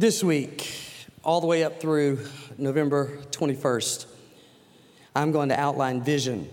This 0.00 0.24
week, 0.24 0.72
all 1.22 1.42
the 1.42 1.46
way 1.46 1.62
up 1.62 1.78
through 1.78 2.20
November 2.56 3.18
21st, 3.32 4.06
I'm 5.14 5.30
going 5.30 5.50
to 5.50 5.60
outline 5.60 6.02
vision, 6.02 6.48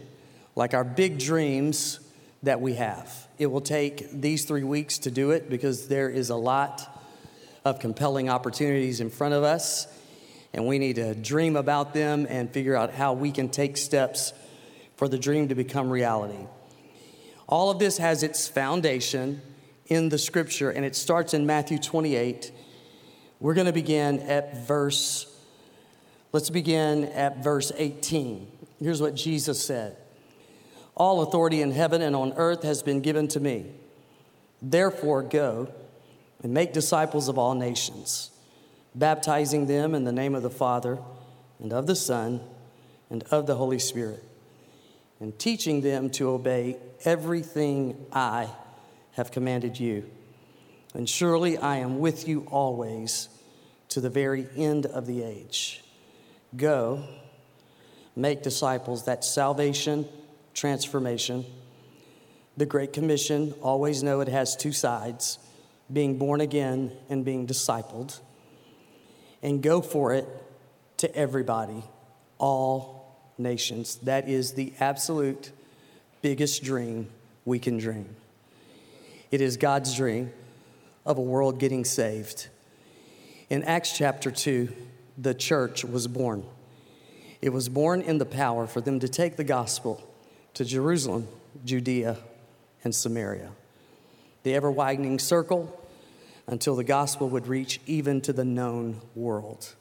like 0.58 0.74
our 0.74 0.84
big 0.84 1.18
dreams 1.18 2.02
that 2.44 2.60
we 2.60 2.74
have. 2.74 3.10
It 3.38 3.46
will 3.46 3.62
take 3.62 4.12
these 4.12 4.44
three 4.44 4.66
weeks 4.66 4.98
to 4.98 5.12
do 5.12 5.32
it 5.32 5.50
because 5.50 5.88
there 5.88 6.10
is 6.10 6.30
a 6.30 6.36
lot 6.36 7.02
of 7.64 7.80
compelling 7.80 8.28
opportunities 8.28 9.00
in 9.00 9.10
front 9.10 9.34
of 9.34 9.44
us, 9.44 9.88
and 10.54 10.68
we 10.68 10.78
need 10.78 10.98
to 10.98 11.16
dream 11.16 11.56
about 11.56 11.94
them 11.94 12.28
and 12.30 12.52
figure 12.52 12.76
out 12.76 12.92
how 12.92 13.14
we 13.14 13.32
can 13.32 13.48
take 13.48 13.78
steps 13.78 14.34
for 14.98 15.08
the 15.08 15.18
dream 15.18 15.48
to 15.48 15.56
become 15.56 15.90
reality. 15.90 16.48
All 17.48 17.72
of 17.72 17.80
this 17.80 17.98
has 17.98 18.24
its 18.24 18.46
foundation 18.46 19.42
in 19.86 20.10
the 20.10 20.18
scripture, 20.18 20.70
and 20.70 20.84
it 20.84 20.98
starts 20.98 21.34
in 21.34 21.46
Matthew 21.46 21.78
28. 21.78 22.52
We're 23.40 23.54
going 23.54 23.68
to 23.68 23.74
begin 23.74 24.20
at 24.22 24.66
verse, 24.66 25.32
let's 26.32 26.50
begin 26.50 27.06
at 27.06 27.44
verse 27.44 27.72
18. 27.76 28.52
Here's 28.80 29.00
what 29.00 29.14
Jesus 29.14 29.64
said 29.64 29.96
All 30.96 31.22
authority 31.22 31.62
in 31.62 31.72
heaven 31.72 32.02
and 32.02 32.16
on 32.16 32.34
earth 32.34 32.64
has 32.64 32.82
been 32.82 33.02
given 33.02 33.28
to 33.30 33.40
me. 33.40 33.72
Therefore, 34.60 35.22
go 35.22 35.72
and 36.42 36.52
make 36.52 36.74
disciples 36.74 37.28
of 37.28 37.38
all 37.38 37.54
nations, 37.54 38.32
baptizing 38.96 39.68
them 39.68 39.94
in 39.94 40.04
the 40.04 40.12
name 40.12 40.34
of 40.34 40.42
the 40.42 40.50
Father 40.50 40.98
and 41.60 41.72
of 41.72 41.86
the 41.86 41.96
Son 41.96 42.42
and 43.12 43.22
of 43.30 43.46
the 43.46 43.56
Holy 43.56 43.78
Spirit, 43.78 44.24
and 45.20 45.38
teaching 45.38 45.82
them 45.82 46.10
to 46.10 46.30
obey 46.30 46.78
everything 47.06 48.08
I 48.12 48.50
have 49.12 49.30
commanded 49.30 49.80
you. 49.80 50.10
And 50.96 51.08
surely 51.08 51.58
I 51.58 51.78
am 51.78 52.00
with 52.00 52.28
you 52.28 52.48
always 52.50 53.30
to 53.90 54.02
the 54.02 54.10
very 54.10 54.48
end 54.56 54.86
of 54.86 55.06
the 55.06 55.24
age. 55.24 55.84
Go, 56.56 57.04
make 58.16 58.44
disciples. 58.44 59.06
That's 59.06 59.30
salvation, 59.30 60.08
transformation. 60.54 61.46
The 62.58 62.66
Great 62.66 62.94
Commission, 62.94 63.54
always 63.62 64.02
know 64.02 64.22
it 64.22 64.28
has 64.28 64.56
two 64.56 64.72
sides 64.72 65.40
being 65.92 66.18
born 66.18 66.42
again 66.42 66.92
and 67.10 67.24
being 67.24 67.48
discipled. 67.48 68.20
And 69.44 69.62
go 69.62 69.82
for 69.82 70.14
it 70.14 70.28
to 70.98 71.16
everybody, 71.16 71.84
all 72.40 73.16
nations. 73.38 73.98
That 73.98 74.28
is 74.28 74.54
the 74.54 74.74
absolute 74.80 75.52
biggest 76.22 76.64
dream 76.64 77.10
we 77.46 77.60
can 77.60 77.78
dream. 77.78 78.16
It 79.30 79.42
is 79.42 79.58
God's 79.58 79.96
dream 79.96 80.32
of 81.06 81.18
a 81.18 81.22
world 81.22 81.60
getting 81.60 81.86
saved. 81.86 82.48
In 83.50 83.64
Acts 83.64 83.98
chapter 83.98 84.30
2, 84.30 84.68
the 85.18 85.34
church 85.34 85.86
was 85.86 86.08
born. 86.08 86.44
It 87.42 87.50
was 87.50 87.70
born 87.70 88.02
in 88.02 88.18
the 88.18 88.26
power 88.26 88.68
for 88.68 88.82
them 88.82 89.00
to 89.00 89.08
take 89.08 89.38
the 89.38 89.44
gospel 89.46 90.04
to 90.56 90.66
Jerusalem, 90.66 91.30
Judea, 91.64 92.18
and 92.84 92.94
Samaria. 92.94 93.52
The 94.44 94.54
ever 94.54 94.70
widening 94.70 95.18
circle 95.18 95.82
until 96.46 96.76
the 96.76 96.84
gospel 96.84 97.30
would 97.30 97.48
reach 97.48 97.80
even 97.86 98.20
to 98.22 98.34
the 98.34 98.44
known 98.44 99.00
world. 99.16 99.76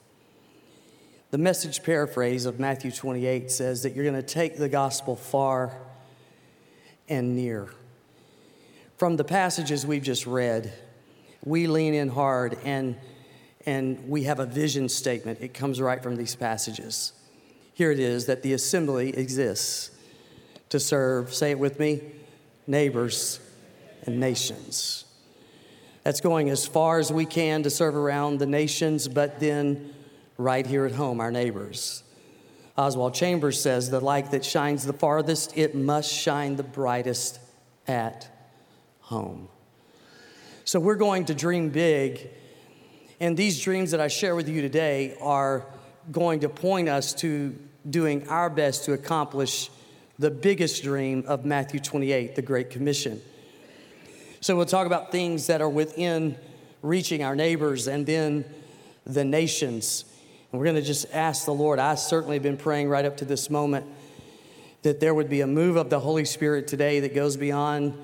The 1.33 1.39
message 1.39 1.83
paraphrase 1.83 2.47
of 2.47 2.61
Matthew 2.61 2.93
28 2.93 3.51
says 3.51 3.83
that 3.83 3.95
you're 3.95 4.05
going 4.05 4.15
to 4.15 4.23
take 4.23 4.59
the 4.59 4.69
gospel 4.69 5.17
far 5.17 5.77
and 7.09 7.35
near. 7.35 7.69
From 8.97 9.17
the 9.17 9.25
passages 9.25 9.85
we've 9.85 10.03
just 10.03 10.25
read, 10.25 10.73
we 11.45 11.67
lean 11.67 11.95
in 11.95 12.09
hard 12.09 12.57
and, 12.65 12.97
and 13.67 14.09
we 14.09 14.23
have 14.23 14.39
a 14.39 14.47
vision 14.47 14.89
statement. 14.89 15.41
It 15.43 15.53
comes 15.53 15.81
right 15.81 16.03
from 16.03 16.17
these 16.17 16.37
passages. 16.37 17.13
Here 17.75 17.91
it 17.91 17.99
is 17.99 18.27
that 18.27 18.43
the 18.43 18.53
assembly 18.53 19.11
exists 19.11 19.91
to 20.71 20.81
serve, 20.81 21.35
say 21.35 21.51
it 21.51 21.59
with 21.59 21.79
me, 21.79 22.01
neighbors 22.67 23.41
and 24.05 24.19
nations. 24.19 25.05
That's 26.05 26.21
going 26.21 26.49
as 26.51 26.67
far 26.67 27.01
as 27.01 27.13
we 27.13 27.27
can 27.27 27.65
to 27.65 27.71
serve 27.71 27.97
around 27.97 28.39
the 28.39 28.47
nations, 28.47 29.09
but 29.09 29.41
then 29.41 29.93
right 30.39 30.65
here 30.65 30.87
at 30.87 30.93
home, 30.93 31.21
our 31.21 31.33
neighbors. 31.33 32.05
Oswald 32.79 33.15
Chambers 33.15 33.61
says, 33.61 33.91
The 33.91 34.01
light 34.01 34.31
that 34.31 34.45
shines 34.45 34.85
the 34.85 34.93
farthest, 34.93 35.57
it 35.59 35.75
must 35.75 36.13
shine 36.13 36.57
the 36.57 36.63
brightest 36.63 37.41
at 37.89 38.29
home. 39.01 39.49
So 40.65 40.79
we're 40.79 40.97
going 40.97 41.25
to 41.27 41.35
dream 41.35 41.71
big, 41.71 42.29
and 43.21 43.37
these 43.37 43.61
dreams 43.61 43.91
that 43.93 44.01
I 44.01 44.09
share 44.09 44.35
with 44.35 44.49
you 44.49 44.61
today 44.61 45.17
are 45.21 45.65
going 46.13 46.41
to 46.41 46.49
point 46.49 46.89
us 46.89 47.15
to 47.15 47.57
doing 47.89 48.29
our 48.29 48.51
best 48.51 48.85
to 48.85 48.93
accomplish 48.93 49.71
the 50.19 50.31
biggest 50.31 50.83
dream 50.83 51.25
of 51.27 51.45
Matthew 51.45 51.81
28, 51.81 52.35
the 52.35 52.43
Great 52.43 52.71
Commission. 52.71 53.21
So 54.41 54.57
we'll 54.57 54.67
talk 54.67 54.87
about 54.87 55.13
things 55.13 55.47
that 55.47 55.61
are 55.61 55.69
within 55.69 56.37
reaching 56.83 57.23
our 57.23 57.35
neighbors 57.35 57.87
and 57.87 58.07
then 58.07 58.45
the 59.05 59.25
nations. 59.25 60.05
And 60.53 60.59
we're 60.59 60.67
going 60.67 60.77
to 60.77 60.83
just 60.83 61.07
ask 61.13 61.45
the 61.45 61.55
Lord. 61.55 61.79
I 61.79 61.95
certainly 61.95 62.37
have 62.37 62.43
been 62.43 62.57
praying 62.57 62.89
right 62.89 63.05
up 63.05 63.17
to 63.19 63.25
this 63.25 63.51
moment 63.51 63.87
that 64.83 65.01
there 65.01 65.15
would 65.15 65.29
be 65.29 65.41
a 65.41 65.47
move 65.47 65.77
of 65.77 65.91
the 65.91 66.01
Holy 66.01 66.25
Spirit 66.25 66.69
today 66.69 67.01
that 67.01 67.15
goes 67.15 67.37
beyond 67.37 67.95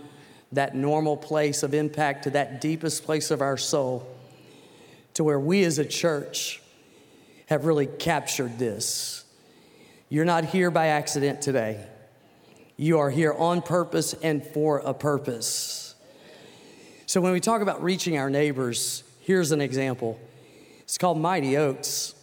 that 0.52 0.74
normal 0.74 1.16
place 1.16 1.62
of 1.62 1.74
impact 1.74 2.24
to 2.24 2.30
that 2.30 2.60
deepest 2.60 3.04
place 3.04 3.30
of 3.30 3.40
our 3.40 3.56
soul, 3.56 4.06
to 5.14 5.24
where 5.24 5.40
we 5.40 5.64
as 5.64 5.78
a 5.78 5.84
church 5.84 6.60
have 7.46 7.64
really 7.64 7.86
captured 7.86 8.58
this. 8.58 9.24
You're 10.08 10.24
not 10.24 10.44
here 10.44 10.70
by 10.70 10.88
accident 10.88 11.42
today. 11.42 11.84
You 12.76 12.98
are 12.98 13.10
here 13.10 13.32
on 13.32 13.62
purpose 13.62 14.14
and 14.14 14.44
for 14.44 14.78
a 14.78 14.94
purpose. 14.94 15.94
So, 17.06 17.20
when 17.20 17.32
we 17.32 17.40
talk 17.40 17.60
about 17.60 17.82
reaching 17.82 18.16
our 18.16 18.30
neighbors, 18.30 19.04
here's 19.20 19.52
an 19.52 19.60
example. 19.60 20.18
It's 20.80 20.98
called 20.98 21.18
Mighty 21.18 21.56
Oaks. 21.56 22.14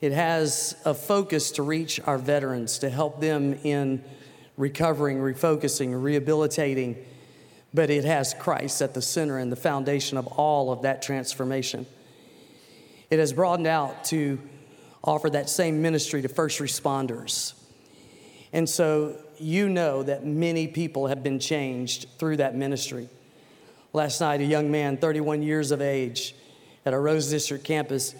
It 0.00 0.12
has 0.12 0.76
a 0.84 0.94
focus 0.94 1.52
to 1.52 1.62
reach 1.62 2.00
our 2.06 2.18
veterans, 2.18 2.78
to 2.78 2.90
help 2.90 3.20
them 3.20 3.54
in 3.64 4.04
recovering, 4.56 5.18
refocusing, 5.18 6.00
rehabilitating, 6.00 7.04
but 7.74 7.90
it 7.90 8.04
has 8.04 8.34
Christ 8.34 8.80
at 8.80 8.94
the 8.94 9.02
center 9.02 9.38
and 9.38 9.50
the 9.50 9.56
foundation 9.56 10.18
of 10.18 10.26
all 10.26 10.70
of 10.72 10.82
that 10.82 11.02
transformation. 11.02 11.86
It 13.10 13.18
has 13.18 13.32
broadened 13.32 13.66
out 13.66 14.04
to 14.06 14.38
offer 15.02 15.30
that 15.30 15.48
same 15.48 15.80
ministry 15.80 16.22
to 16.22 16.28
first 16.28 16.60
responders. 16.60 17.54
And 18.52 18.68
so 18.68 19.16
you 19.38 19.68
know 19.68 20.02
that 20.02 20.24
many 20.24 20.66
people 20.66 21.06
have 21.06 21.22
been 21.22 21.38
changed 21.38 22.06
through 22.18 22.38
that 22.38 22.54
ministry. 22.54 23.08
Last 23.92 24.20
night, 24.20 24.40
a 24.40 24.44
young 24.44 24.70
man, 24.70 24.96
31 24.96 25.42
years 25.42 25.70
of 25.70 25.80
age, 25.80 26.34
at 26.84 26.92
a 26.92 26.98
Rose 26.98 27.30
District 27.30 27.64
campus, 27.64 28.14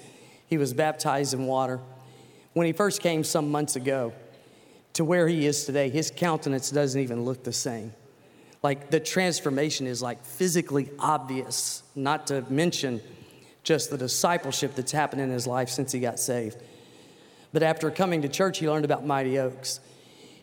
he 0.47 0.59
was 0.59 0.73
baptized 0.73 1.35
in 1.35 1.47
water. 1.47 1.81
When 2.55 2.67
he 2.67 2.73
first 2.73 3.03
came 3.03 3.25
some 3.25 3.51
months 3.51 3.77
ago 3.77 4.13
to 4.95 5.05
where 5.05 5.29
he 5.29 5.47
is 5.47 5.65
today, 5.65 5.91
his 5.91 6.11
countenance 6.15 6.71
doesn't 6.71 7.01
even 7.01 7.25
look 7.25 7.45
the 7.45 7.53
same. 7.53 7.93
Like 8.63 8.91
the 8.91 9.01
transformation 9.01 9.87
is 9.87 10.03
like 10.03 10.25
physically 10.25 10.91
obvious, 10.99 11.83
not 11.95 12.27
to 12.29 12.45
mention 12.51 13.01
just 13.69 13.91
the 13.91 13.99
discipleship 13.99 14.75
that's 14.75 14.93
happened 14.93 15.21
in 15.21 15.29
his 15.29 15.47
life 15.47 15.69
since 15.69 15.93
he 15.93 16.01
got 16.01 16.19
saved. 16.19 16.57
But 17.53 17.63
after 17.63 17.91
coming 17.91 18.23
to 18.23 18.29
church, 18.29 18.61
he 18.61 18.69
learned 18.69 18.87
about 18.87 19.05
Mighty 19.05 19.39
Oaks. 19.39 19.81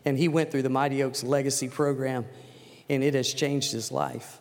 And 0.04 0.16
he 0.16 0.28
went 0.28 0.52
through 0.52 0.62
the 0.62 0.70
Mighty 0.70 1.02
Oaks 1.02 1.24
Legacy 1.24 1.68
Program, 1.68 2.24
and 2.88 3.02
it 3.02 3.14
has 3.14 3.34
changed 3.34 3.72
his 3.72 3.90
life. 3.90 4.38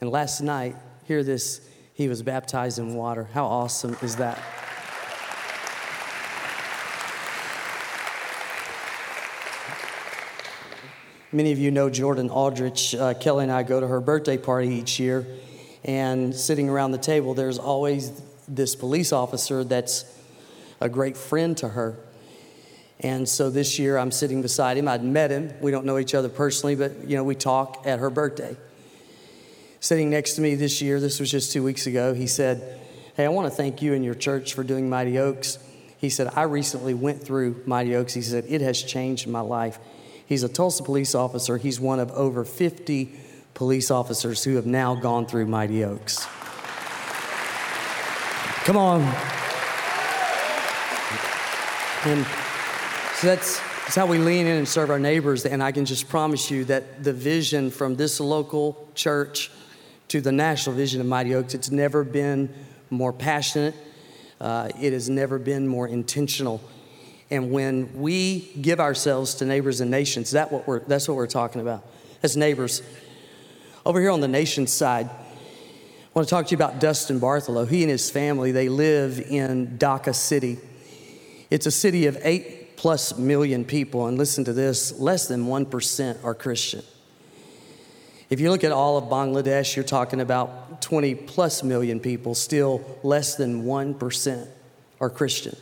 And 0.00 0.08
last 0.08 0.40
night, 0.40 0.76
hear 1.04 1.22
this, 1.22 1.60
he 1.92 2.08
was 2.08 2.22
baptized 2.22 2.78
in 2.78 2.94
water. 2.94 3.28
How 3.34 3.44
awesome 3.44 3.98
is 4.00 4.16
that? 4.16 4.38
Many 11.32 11.52
of 11.52 11.58
you 11.58 11.70
know 11.70 11.90
Jordan 11.90 12.30
Aldrich. 12.30 12.94
Uh, 12.94 13.12
Kelly 13.12 13.42
and 13.42 13.52
I 13.52 13.62
go 13.62 13.78
to 13.78 13.86
her 13.86 14.00
birthday 14.00 14.38
party 14.38 14.68
each 14.68 14.98
year, 14.98 15.26
and 15.86 16.34
sitting 16.34 16.68
around 16.68 16.90
the 16.90 16.98
table, 16.98 17.32
there's 17.32 17.58
always 17.58 18.20
this 18.48 18.74
police 18.74 19.12
officer 19.12 19.62
that's 19.64 20.04
a 20.80 20.88
great 20.88 21.16
friend 21.16 21.56
to 21.58 21.68
her. 21.68 21.96
And 23.00 23.28
so 23.28 23.50
this 23.50 23.78
year 23.78 23.96
I'm 23.96 24.10
sitting 24.10 24.42
beside 24.42 24.76
him. 24.76 24.88
I'd 24.88 25.04
met 25.04 25.30
him. 25.30 25.52
We 25.60 25.70
don't 25.70 25.86
know 25.86 25.98
each 25.98 26.14
other 26.14 26.28
personally, 26.28 26.74
but 26.74 27.08
you 27.08 27.16
know, 27.16 27.22
we 27.22 27.36
talk 27.36 27.82
at 27.86 28.00
her 28.00 28.10
birthday. 28.10 28.56
Sitting 29.78 30.10
next 30.10 30.34
to 30.34 30.40
me 30.40 30.56
this 30.56 30.82
year, 30.82 30.98
this 30.98 31.20
was 31.20 31.30
just 31.30 31.52
two 31.52 31.62
weeks 31.62 31.86
ago, 31.86 32.14
he 32.14 32.26
said, 32.26 32.80
Hey, 33.14 33.24
I 33.24 33.28
want 33.28 33.50
to 33.50 33.56
thank 33.56 33.80
you 33.80 33.94
and 33.94 34.04
your 34.04 34.14
church 34.14 34.54
for 34.54 34.62
doing 34.62 34.90
Mighty 34.90 35.18
Oaks. 35.18 35.58
He 35.98 36.10
said, 36.10 36.32
I 36.34 36.42
recently 36.42 36.92
went 36.92 37.22
through 37.22 37.62
Mighty 37.64 37.94
Oaks. 37.94 38.12
He 38.12 38.22
said, 38.22 38.44
It 38.48 38.60
has 38.60 38.82
changed 38.82 39.26
my 39.28 39.40
life. 39.40 39.78
He's 40.26 40.42
a 40.42 40.48
Tulsa 40.48 40.82
police 40.82 41.14
officer. 41.14 41.56
He's 41.56 41.78
one 41.78 42.00
of 42.00 42.10
over 42.10 42.44
50 42.44 43.18
police 43.56 43.90
officers 43.90 44.44
who 44.44 44.54
have 44.54 44.66
now 44.66 44.94
gone 44.94 45.24
through 45.24 45.46
Mighty 45.46 45.82
Oaks. 45.82 46.26
Come 48.64 48.76
on. 48.76 49.00
And 52.04 52.26
so 53.14 53.26
that's, 53.26 53.58
that's 53.58 53.94
how 53.94 54.04
we 54.04 54.18
lean 54.18 54.46
in 54.46 54.58
and 54.58 54.68
serve 54.68 54.90
our 54.90 54.98
neighbors. 54.98 55.46
And 55.46 55.62
I 55.62 55.72
can 55.72 55.86
just 55.86 56.06
promise 56.06 56.50
you 56.50 56.66
that 56.66 57.02
the 57.02 57.14
vision 57.14 57.70
from 57.70 57.96
this 57.96 58.20
local 58.20 58.88
church 58.94 59.50
to 60.08 60.20
the 60.20 60.32
national 60.32 60.76
vision 60.76 61.00
of 61.00 61.06
Mighty 61.06 61.34
Oaks, 61.34 61.54
it's 61.54 61.70
never 61.70 62.04
been 62.04 62.52
more 62.90 63.12
passionate. 63.12 63.74
Uh, 64.38 64.68
it 64.78 64.92
has 64.92 65.08
never 65.08 65.38
been 65.38 65.66
more 65.66 65.88
intentional. 65.88 66.60
And 67.30 67.50
when 67.50 67.90
we 67.94 68.52
give 68.60 68.80
ourselves 68.80 69.36
to 69.36 69.46
neighbors 69.46 69.80
and 69.80 69.90
nations, 69.90 70.32
that 70.32 70.52
what 70.52 70.68
we're, 70.68 70.80
that's 70.80 71.08
what 71.08 71.16
we're 71.16 71.26
talking 71.26 71.62
about 71.62 71.84
as 72.22 72.36
neighbors. 72.36 72.82
Over 73.86 74.00
here 74.00 74.10
on 74.10 74.20
the 74.20 74.26
nations 74.26 74.72
side, 74.72 75.08
I 75.08 76.08
want 76.12 76.26
to 76.26 76.34
talk 76.34 76.46
to 76.46 76.50
you 76.50 76.56
about 76.56 76.80
Dustin 76.80 77.20
Bartholow. 77.20 77.66
He 77.66 77.84
and 77.84 77.90
his 77.90 78.10
family, 78.10 78.50
they 78.50 78.68
live 78.68 79.20
in 79.20 79.78
Dhaka 79.78 80.12
City. 80.12 80.58
It's 81.50 81.66
a 81.66 81.70
city 81.70 82.06
of 82.06 82.18
eight 82.22 82.76
plus 82.76 83.16
million 83.16 83.64
people, 83.64 84.08
and 84.08 84.18
listen 84.18 84.42
to 84.46 84.52
this 84.52 84.98
less 84.98 85.28
than 85.28 85.46
1% 85.46 86.24
are 86.24 86.34
Christian. 86.34 86.82
If 88.28 88.40
you 88.40 88.50
look 88.50 88.64
at 88.64 88.72
all 88.72 88.98
of 88.98 89.04
Bangladesh, 89.04 89.76
you're 89.76 89.84
talking 89.84 90.20
about 90.20 90.82
20 90.82 91.14
plus 91.14 91.62
million 91.62 92.00
people, 92.00 92.34
still 92.34 92.84
less 93.04 93.36
than 93.36 93.62
1% 93.62 94.48
are 95.00 95.10
Christian. 95.10 95.56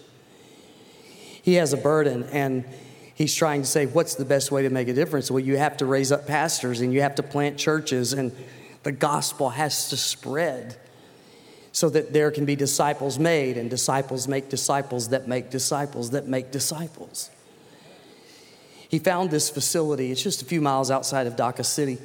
He 1.43 1.57
has 1.57 1.75
a 1.75 1.77
burden, 1.77 2.25
and 2.33 2.65
he's 3.15 3.35
trying 3.35 3.63
to 3.63 3.69
say, 3.69 3.87
What's 3.87 4.15
the 4.15 4.25
best 4.25 4.51
way 4.51 4.63
to 4.63 4.71
make 4.71 4.89
a 4.89 4.93
difference? 4.93 5.31
Well, 5.31 5.41
you 5.41 5.57
have 5.57 5.77
to 5.79 5.87
raise 5.87 6.13
up 6.13 6.27
pastors 6.27 6.81
and 6.81 6.93
you 6.93 7.01
have 7.03 7.15
to 7.17 7.23
plant 7.23 7.59
churches, 7.59 8.13
and 8.13 8.33
the 8.83 8.93
gospel 8.93 9.51
has 9.51 9.89
to 9.91 9.97
spread 9.97 10.77
so 11.73 11.89
that 11.89 12.13
there 12.13 12.31
can 12.31 12.45
be 12.45 12.55
disciples 12.55 13.19
made, 13.19 13.57
and 13.57 13.69
disciples 13.69 14.29
make 14.29 14.49
disciples 14.49 15.09
that 15.09 15.27
make 15.27 15.51
disciples 15.51 16.11
that 16.11 16.29
make 16.29 16.53
disciples. 16.53 17.31
He 18.89 19.01
found 19.01 19.33
this 19.33 19.51
facility, 19.51 20.13
it's 20.13 20.23
just 20.23 20.41
a 20.41 20.45
few 20.45 20.61
miles 20.61 20.89
outside 20.89 21.27
of 21.27 21.35
Dhaka 21.35 21.65
City. 21.65 21.99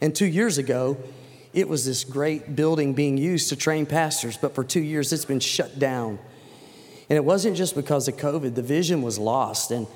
And 0.00 0.14
two 0.14 0.26
years 0.26 0.56
ago, 0.56 0.96
it 1.52 1.68
was 1.68 1.84
this 1.86 2.04
great 2.04 2.54
building 2.54 2.94
being 2.94 3.18
used 3.18 3.48
to 3.48 3.56
train 3.56 3.84
pastors, 3.84 4.36
but 4.36 4.54
for 4.54 4.62
two 4.62 4.80
years 4.80 5.12
it's 5.12 5.24
been 5.24 5.40
shut 5.40 5.80
down. 5.80 6.20
And 7.10 7.16
it 7.16 7.24
wasn't 7.24 7.56
just 7.56 7.74
because 7.74 8.06
of 8.06 8.16
COVID, 8.16 8.54
the 8.54 8.62
vision 8.62 9.02
was 9.02 9.18
lost, 9.18 9.72
and, 9.72 9.88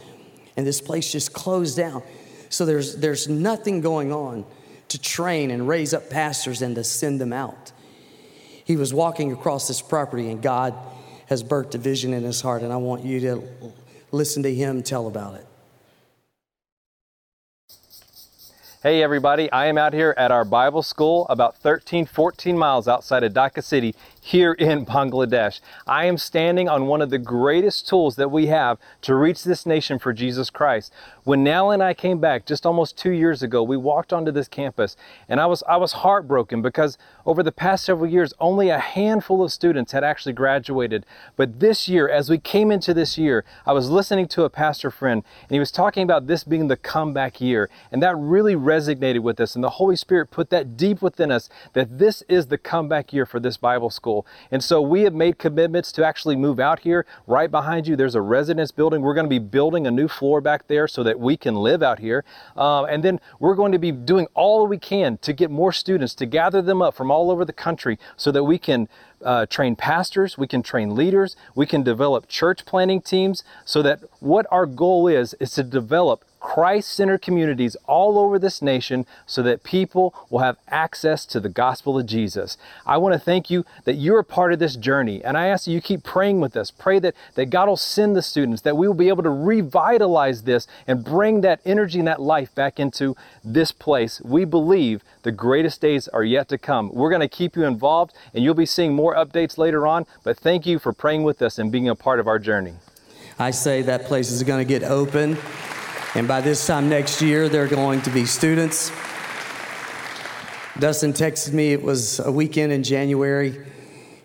and 0.56 0.66
this 0.66 0.80
place 0.80 1.10
just 1.10 1.32
closed 1.32 1.76
down. 1.76 2.02
So 2.48 2.66
there's, 2.66 2.96
there's 2.96 3.28
nothing 3.28 3.80
going 3.80 4.12
on 4.12 4.44
to 4.88 5.00
train 5.00 5.50
and 5.50 5.66
raise 5.66 5.94
up 5.94 6.10
pastors 6.10 6.62
and 6.62 6.74
to 6.74 6.84
send 6.84 7.20
them 7.20 7.32
out 7.32 7.72
he 8.64 8.76
was 8.76 8.94
walking 8.94 9.32
across 9.32 9.68
this 9.68 9.82
property, 9.82 10.30
and 10.30 10.40
God 10.42 10.74
has 11.26 11.42
birthed 11.42 11.74
a 11.74 11.78
vision 11.78 12.12
in 12.12 12.22
his 12.22 12.40
heart, 12.40 12.62
and 12.62 12.72
I 12.72 12.76
want 12.76 13.04
you 13.04 13.20
to 13.20 13.42
listen 14.10 14.42
to 14.44 14.54
him 14.54 14.82
tell 14.82 15.06
about 15.06 15.34
it. 15.34 15.46
Hey 18.82 19.00
everybody, 19.00 19.50
I 19.52 19.66
am 19.66 19.78
out 19.78 19.92
here 19.92 20.12
at 20.18 20.32
our 20.32 20.44
Bible 20.44 20.82
school 20.82 21.26
about 21.28 21.56
13, 21.56 22.04
14 22.04 22.58
miles 22.58 22.88
outside 22.88 23.22
of 23.22 23.32
Dhaka 23.32 23.62
City 23.62 23.94
here 24.24 24.52
in 24.52 24.86
Bangladesh. 24.86 25.60
I 25.84 26.04
am 26.04 26.16
standing 26.16 26.68
on 26.68 26.86
one 26.86 27.02
of 27.02 27.10
the 27.10 27.18
greatest 27.18 27.88
tools 27.88 28.14
that 28.14 28.30
we 28.30 28.46
have 28.46 28.78
to 29.00 29.16
reach 29.16 29.42
this 29.42 29.66
nation 29.66 29.98
for 29.98 30.12
Jesus 30.12 30.48
Christ. 30.48 30.92
When 31.24 31.42
Nell 31.42 31.72
and 31.72 31.82
I 31.82 31.92
came 31.92 32.20
back 32.20 32.46
just 32.46 32.64
almost 32.64 32.96
two 32.96 33.10
years 33.10 33.42
ago, 33.42 33.64
we 33.64 33.76
walked 33.76 34.12
onto 34.12 34.30
this 34.30 34.46
campus 34.46 34.96
and 35.28 35.40
I 35.40 35.46
was, 35.46 35.64
I 35.68 35.76
was 35.76 35.92
heartbroken 35.92 36.62
because 36.62 36.98
over 37.26 37.42
the 37.42 37.50
past 37.50 37.84
several 37.84 38.08
years, 38.08 38.32
only 38.38 38.68
a 38.68 38.78
handful 38.78 39.42
of 39.42 39.50
students 39.50 39.90
had 39.90 40.04
actually 40.04 40.34
graduated. 40.34 41.04
But 41.34 41.58
this 41.58 41.88
year, 41.88 42.08
as 42.08 42.30
we 42.30 42.38
came 42.38 42.70
into 42.70 42.94
this 42.94 43.18
year, 43.18 43.44
I 43.66 43.72
was 43.72 43.90
listening 43.90 44.28
to 44.28 44.44
a 44.44 44.50
pastor 44.50 44.92
friend 44.92 45.24
and 45.42 45.50
he 45.50 45.58
was 45.58 45.72
talking 45.72 46.04
about 46.04 46.28
this 46.28 46.44
being 46.44 46.68
the 46.68 46.76
comeback 46.76 47.40
year. 47.40 47.68
And 47.90 48.00
that 48.04 48.16
really 48.16 48.54
resonated 48.54 49.22
with 49.22 49.40
us. 49.40 49.56
And 49.56 49.64
the 49.64 49.70
Holy 49.70 49.96
Spirit 49.96 50.30
put 50.30 50.50
that 50.50 50.76
deep 50.76 51.02
within 51.02 51.32
us 51.32 51.48
that 51.72 51.98
this 51.98 52.22
is 52.28 52.46
the 52.46 52.58
comeback 52.58 53.12
year 53.12 53.26
for 53.26 53.40
this 53.40 53.56
Bible 53.56 53.90
school. 53.90 54.11
And 54.50 54.62
so 54.62 54.80
we 54.80 55.02
have 55.02 55.14
made 55.14 55.38
commitments 55.38 55.92
to 55.92 56.04
actually 56.04 56.36
move 56.36 56.60
out 56.60 56.80
here. 56.80 57.06
Right 57.26 57.50
behind 57.50 57.86
you, 57.86 57.96
there's 57.96 58.14
a 58.14 58.20
residence 58.20 58.70
building. 58.70 59.02
We're 59.02 59.14
going 59.14 59.26
to 59.26 59.30
be 59.30 59.38
building 59.38 59.86
a 59.86 59.90
new 59.90 60.08
floor 60.08 60.40
back 60.40 60.68
there 60.68 60.86
so 60.86 61.02
that 61.02 61.18
we 61.18 61.36
can 61.36 61.54
live 61.56 61.82
out 61.82 61.98
here. 61.98 62.24
Uh, 62.56 62.84
and 62.84 63.02
then 63.02 63.20
we're 63.40 63.54
going 63.54 63.72
to 63.72 63.78
be 63.78 63.92
doing 63.92 64.26
all 64.34 64.66
we 64.66 64.78
can 64.78 65.18
to 65.18 65.32
get 65.32 65.50
more 65.50 65.72
students, 65.72 66.14
to 66.16 66.26
gather 66.26 66.62
them 66.62 66.82
up 66.82 66.94
from 66.94 67.10
all 67.10 67.30
over 67.30 67.44
the 67.44 67.52
country 67.52 67.98
so 68.16 68.30
that 68.32 68.44
we 68.44 68.58
can 68.58 68.88
uh, 69.24 69.46
train 69.46 69.76
pastors, 69.76 70.36
we 70.36 70.46
can 70.46 70.62
train 70.62 70.94
leaders, 70.94 71.36
we 71.54 71.66
can 71.66 71.82
develop 71.82 72.28
church 72.28 72.64
planting 72.64 73.00
teams 73.00 73.42
so 73.64 73.82
that 73.82 74.00
what 74.20 74.46
our 74.50 74.66
goal 74.66 75.08
is, 75.08 75.34
is 75.34 75.52
to 75.52 75.62
develop 75.62 76.24
Christ 76.42 76.92
centered 76.92 77.22
communities 77.22 77.76
all 77.86 78.18
over 78.18 78.36
this 78.36 78.60
nation 78.60 79.06
so 79.26 79.42
that 79.44 79.62
people 79.62 80.12
will 80.28 80.40
have 80.40 80.58
access 80.68 81.24
to 81.26 81.38
the 81.38 81.48
gospel 81.48 81.98
of 81.98 82.04
Jesus. 82.04 82.58
I 82.84 82.98
want 82.98 83.14
to 83.14 83.18
thank 83.18 83.48
you 83.48 83.64
that 83.84 83.94
you're 83.94 84.18
a 84.18 84.24
part 84.24 84.52
of 84.52 84.58
this 84.58 84.74
journey. 84.74 85.22
And 85.24 85.38
I 85.38 85.46
ask 85.46 85.64
that 85.64 85.70
you 85.70 85.80
keep 85.80 86.02
praying 86.02 86.40
with 86.40 86.56
us. 86.56 86.72
Pray 86.72 86.98
that, 86.98 87.14
that 87.36 87.46
God 87.46 87.68
will 87.68 87.76
send 87.76 88.16
the 88.16 88.22
students, 88.22 88.62
that 88.62 88.76
we 88.76 88.88
will 88.88 88.94
be 88.94 89.08
able 89.08 89.22
to 89.22 89.30
revitalize 89.30 90.42
this 90.42 90.66
and 90.86 91.04
bring 91.04 91.42
that 91.42 91.60
energy 91.64 92.00
and 92.00 92.08
that 92.08 92.20
life 92.20 92.52
back 92.56 92.80
into 92.80 93.16
this 93.44 93.70
place. 93.70 94.20
We 94.24 94.44
believe 94.44 95.04
the 95.22 95.32
greatest 95.32 95.80
days 95.80 96.08
are 96.08 96.24
yet 96.24 96.48
to 96.48 96.58
come. 96.58 96.92
We're 96.92 97.10
going 97.10 97.20
to 97.20 97.28
keep 97.28 97.54
you 97.54 97.64
involved 97.64 98.12
and 98.34 98.42
you'll 98.42 98.54
be 98.54 98.66
seeing 98.66 98.94
more 98.94 99.11
updates 99.14 99.58
later 99.58 99.86
on. 99.86 100.06
But 100.22 100.38
thank 100.38 100.66
you 100.66 100.78
for 100.78 100.92
praying 100.92 101.22
with 101.22 101.42
us 101.42 101.58
and 101.58 101.70
being 101.70 101.88
a 101.88 101.94
part 101.94 102.20
of 102.20 102.26
our 102.26 102.38
journey. 102.38 102.74
I 103.38 103.50
say 103.50 103.82
that 103.82 104.04
place 104.04 104.30
is 104.30 104.42
going 104.42 104.66
to 104.66 104.68
get 104.68 104.82
open. 104.82 105.38
And 106.14 106.28
by 106.28 106.40
this 106.40 106.66
time 106.66 106.88
next 106.88 107.22
year, 107.22 107.48
there 107.48 107.64
are 107.64 107.68
going 107.68 108.02
to 108.02 108.10
be 108.10 108.26
students. 108.26 108.90
Dustin 110.78 111.12
texted 111.12 111.52
me, 111.52 111.72
it 111.72 111.82
was 111.82 112.18
a 112.20 112.30
weekend 112.30 112.72
in 112.72 112.82
January, 112.82 113.58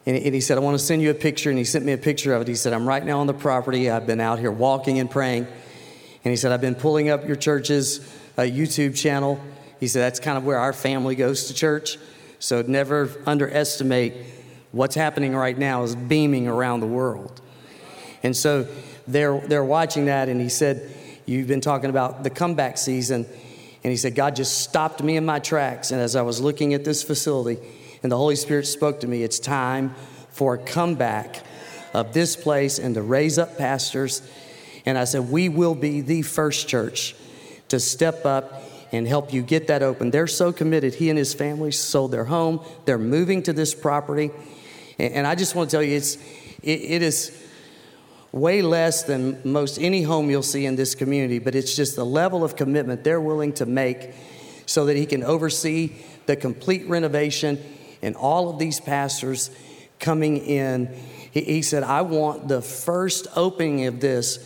and, 0.06 0.16
he 0.18 0.40
said, 0.40 0.58
I 0.58 0.62
want 0.62 0.80
to 0.80 0.84
send 0.84 1.02
you 1.02 1.10
a 1.10 1.14
picture. 1.14 1.50
And 1.50 1.58
he 1.60 1.66
sent 1.66 1.84
me 1.84 1.92
a 1.92 1.98
picture 1.98 2.34
of 2.34 2.42
it. 2.42 2.48
He 2.48 2.56
said, 2.56 2.72
I'm 2.72 2.88
right 2.88 3.04
now 3.04 3.20
on 3.20 3.28
the 3.28 3.34
property. 3.34 3.90
I've 3.90 4.08
been 4.08 4.22
out 4.22 4.40
here 4.40 4.52
walking 4.52 5.00
and 5.00 5.12
praying. 5.12 5.46
And 6.24 6.32
he 6.32 6.38
said, 6.38 6.54
I've 6.54 6.62
been 6.62 6.76
pulling 6.76 7.10
up 7.10 7.28
your 7.28 7.36
church's 7.36 8.00
uh, 8.38 8.44
YouTube 8.44 8.96
channel. 8.96 9.38
He 9.82 9.88
said, 9.88 10.02
that's 10.02 10.22
kind 10.22 10.38
of 10.38 10.46
where 10.46 10.60
our 10.60 10.72
family 10.72 11.16
goes 11.16 11.48
to 11.48 11.54
church. 11.54 11.98
So 12.40 12.62
never 12.62 13.10
underestimate 13.26 14.14
what's 14.72 14.96
happening 14.96 15.36
right 15.36 15.58
now 15.58 15.84
is 15.84 15.96
beaming 15.96 16.48
around 16.48 16.82
the 16.82 16.88
world. 16.88 17.42
And 18.24 18.36
so 18.36 18.68
they're, 19.08 19.40
they're 19.40 19.64
watching 19.64 20.06
that, 20.06 20.30
and 20.30 20.42
he 20.42 20.50
said, 20.50 20.94
You've 21.26 21.48
been 21.48 21.62
talking 21.62 21.90
about 21.90 22.24
the 22.24 22.30
comeback 22.30 22.78
season. 22.78 23.26
And 23.84 23.92
he 23.92 23.98
said, 23.98 24.16
God 24.16 24.36
just 24.36 24.62
stopped 24.62 25.04
me 25.04 25.18
in 25.18 25.26
my 25.26 25.40
tracks. 25.40 25.92
And 25.92 26.00
as 26.00 26.16
I 26.16 26.22
was 26.22 26.40
looking 26.40 26.74
at 26.74 26.86
this 26.86 27.04
facility, 27.04 27.60
and 28.02 28.12
the 28.12 28.18
Holy 28.18 28.38
Spirit 28.38 28.66
spoke 28.66 29.02
to 29.02 29.08
me, 29.08 29.24
it's 29.24 29.40
time 29.40 29.94
for 30.30 30.54
a 30.54 30.58
comeback 30.58 31.44
of 31.94 32.14
this 32.14 32.36
place 32.36 32.80
and 32.80 32.96
to 32.96 33.02
raise 33.02 33.38
up 33.38 33.58
pastors. 33.58 34.22
And 34.86 34.98
I 34.98 35.04
said, 35.04 35.30
We 35.30 35.50
will 35.50 35.76
be 35.76 36.02
the 36.02 36.22
first 36.22 36.68
church 36.68 37.16
to 37.68 37.80
step 37.80 38.26
up 38.26 38.64
and 38.92 39.06
help 39.06 39.34
you 39.34 39.42
get 39.42 39.68
that 39.68 39.84
open. 39.84 40.12
They're 40.12 40.28
so 40.28 40.54
committed. 40.54 40.96
He 40.96 41.10
and 41.10 41.18
his 41.18 41.34
family 41.34 41.72
sold 41.72 42.12
their 42.12 42.26
home, 42.26 42.62
they're 42.86 42.98
moving 42.98 43.44
to 43.44 43.54
this 43.54 43.74
property. 43.74 44.32
And 45.00 45.28
I 45.28 45.36
just 45.36 45.56
want 45.56 45.70
to 45.70 45.76
tell 45.76 45.84
you, 45.84 45.96
it's, 45.96 46.16
it, 46.64 46.82
it 46.82 47.02
is 47.02 47.32
way 48.32 48.62
less 48.62 49.04
than 49.04 49.40
most 49.44 49.80
any 49.80 50.02
home 50.02 50.30
you'll 50.30 50.44
see 50.44 50.66
in 50.66 50.76
this 50.76 50.96
community, 50.96 51.40
but 51.40 51.56
it's 51.56 51.76
just 51.76 51.96
the 51.96 52.06
level 52.06 52.44
of 52.44 52.56
commitment 52.56 53.04
they're 53.04 53.22
willing 53.22 53.54
to 53.54 53.66
make 53.66 54.14
so 54.66 54.86
that 54.86 54.98
he 54.98 55.06
can 55.06 55.24
oversee 55.24 55.92
the 56.26 56.36
complete 56.36 56.88
renovation 56.88 57.60
and 58.02 58.16
all 58.16 58.50
of 58.50 58.60
these 58.60 58.80
pastors 58.80 59.50
coming 60.00 60.38
in. 60.38 60.94
He, 61.32 61.42
he 61.42 61.62
said, 61.62 61.84
I 61.84 62.02
want 62.02 62.48
the 62.48 62.62
first 62.62 63.28
opening 63.36 63.86
of 63.86 64.00
this 64.00 64.40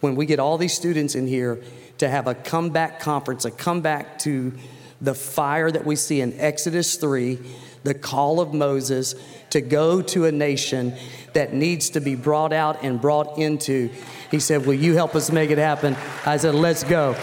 when 0.00 0.14
we 0.14 0.26
get 0.26 0.38
all 0.38 0.58
these 0.58 0.74
students 0.74 1.14
in 1.14 1.26
here 1.26 1.62
to 1.98 2.08
have 2.08 2.26
a 2.26 2.34
comeback 2.34 3.00
conference, 3.00 3.44
a 3.44 3.50
comeback 3.50 4.18
to 4.20 4.52
the 5.00 5.14
fire 5.14 5.70
that 5.70 5.86
we 5.86 5.96
see 5.96 6.20
in 6.20 6.38
Exodus 6.38 6.96
3, 6.96 7.38
the 7.86 7.94
call 7.94 8.40
of 8.40 8.52
Moses 8.52 9.14
to 9.50 9.60
go 9.60 10.02
to 10.02 10.24
a 10.24 10.32
nation 10.32 10.92
that 11.34 11.54
needs 11.54 11.90
to 11.90 12.00
be 12.00 12.16
brought 12.16 12.52
out 12.52 12.82
and 12.82 13.00
brought 13.00 13.38
into. 13.38 13.90
He 14.30 14.40
said, 14.40 14.66
Will 14.66 14.74
you 14.74 14.94
help 14.94 15.14
us 15.14 15.30
make 15.30 15.50
it 15.50 15.58
happen? 15.58 15.96
I 16.26 16.36
said, 16.36 16.56
Let's 16.56 16.82
go. 16.82 17.16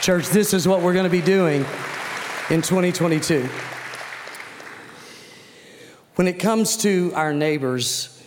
Church, 0.00 0.28
this 0.28 0.54
is 0.54 0.66
what 0.66 0.80
we're 0.80 0.94
going 0.94 1.04
to 1.04 1.10
be 1.10 1.20
doing 1.20 1.66
in 2.48 2.62
2022. 2.62 3.46
When 6.14 6.26
it 6.26 6.40
comes 6.40 6.78
to 6.78 7.12
our 7.14 7.34
neighbors, 7.34 8.22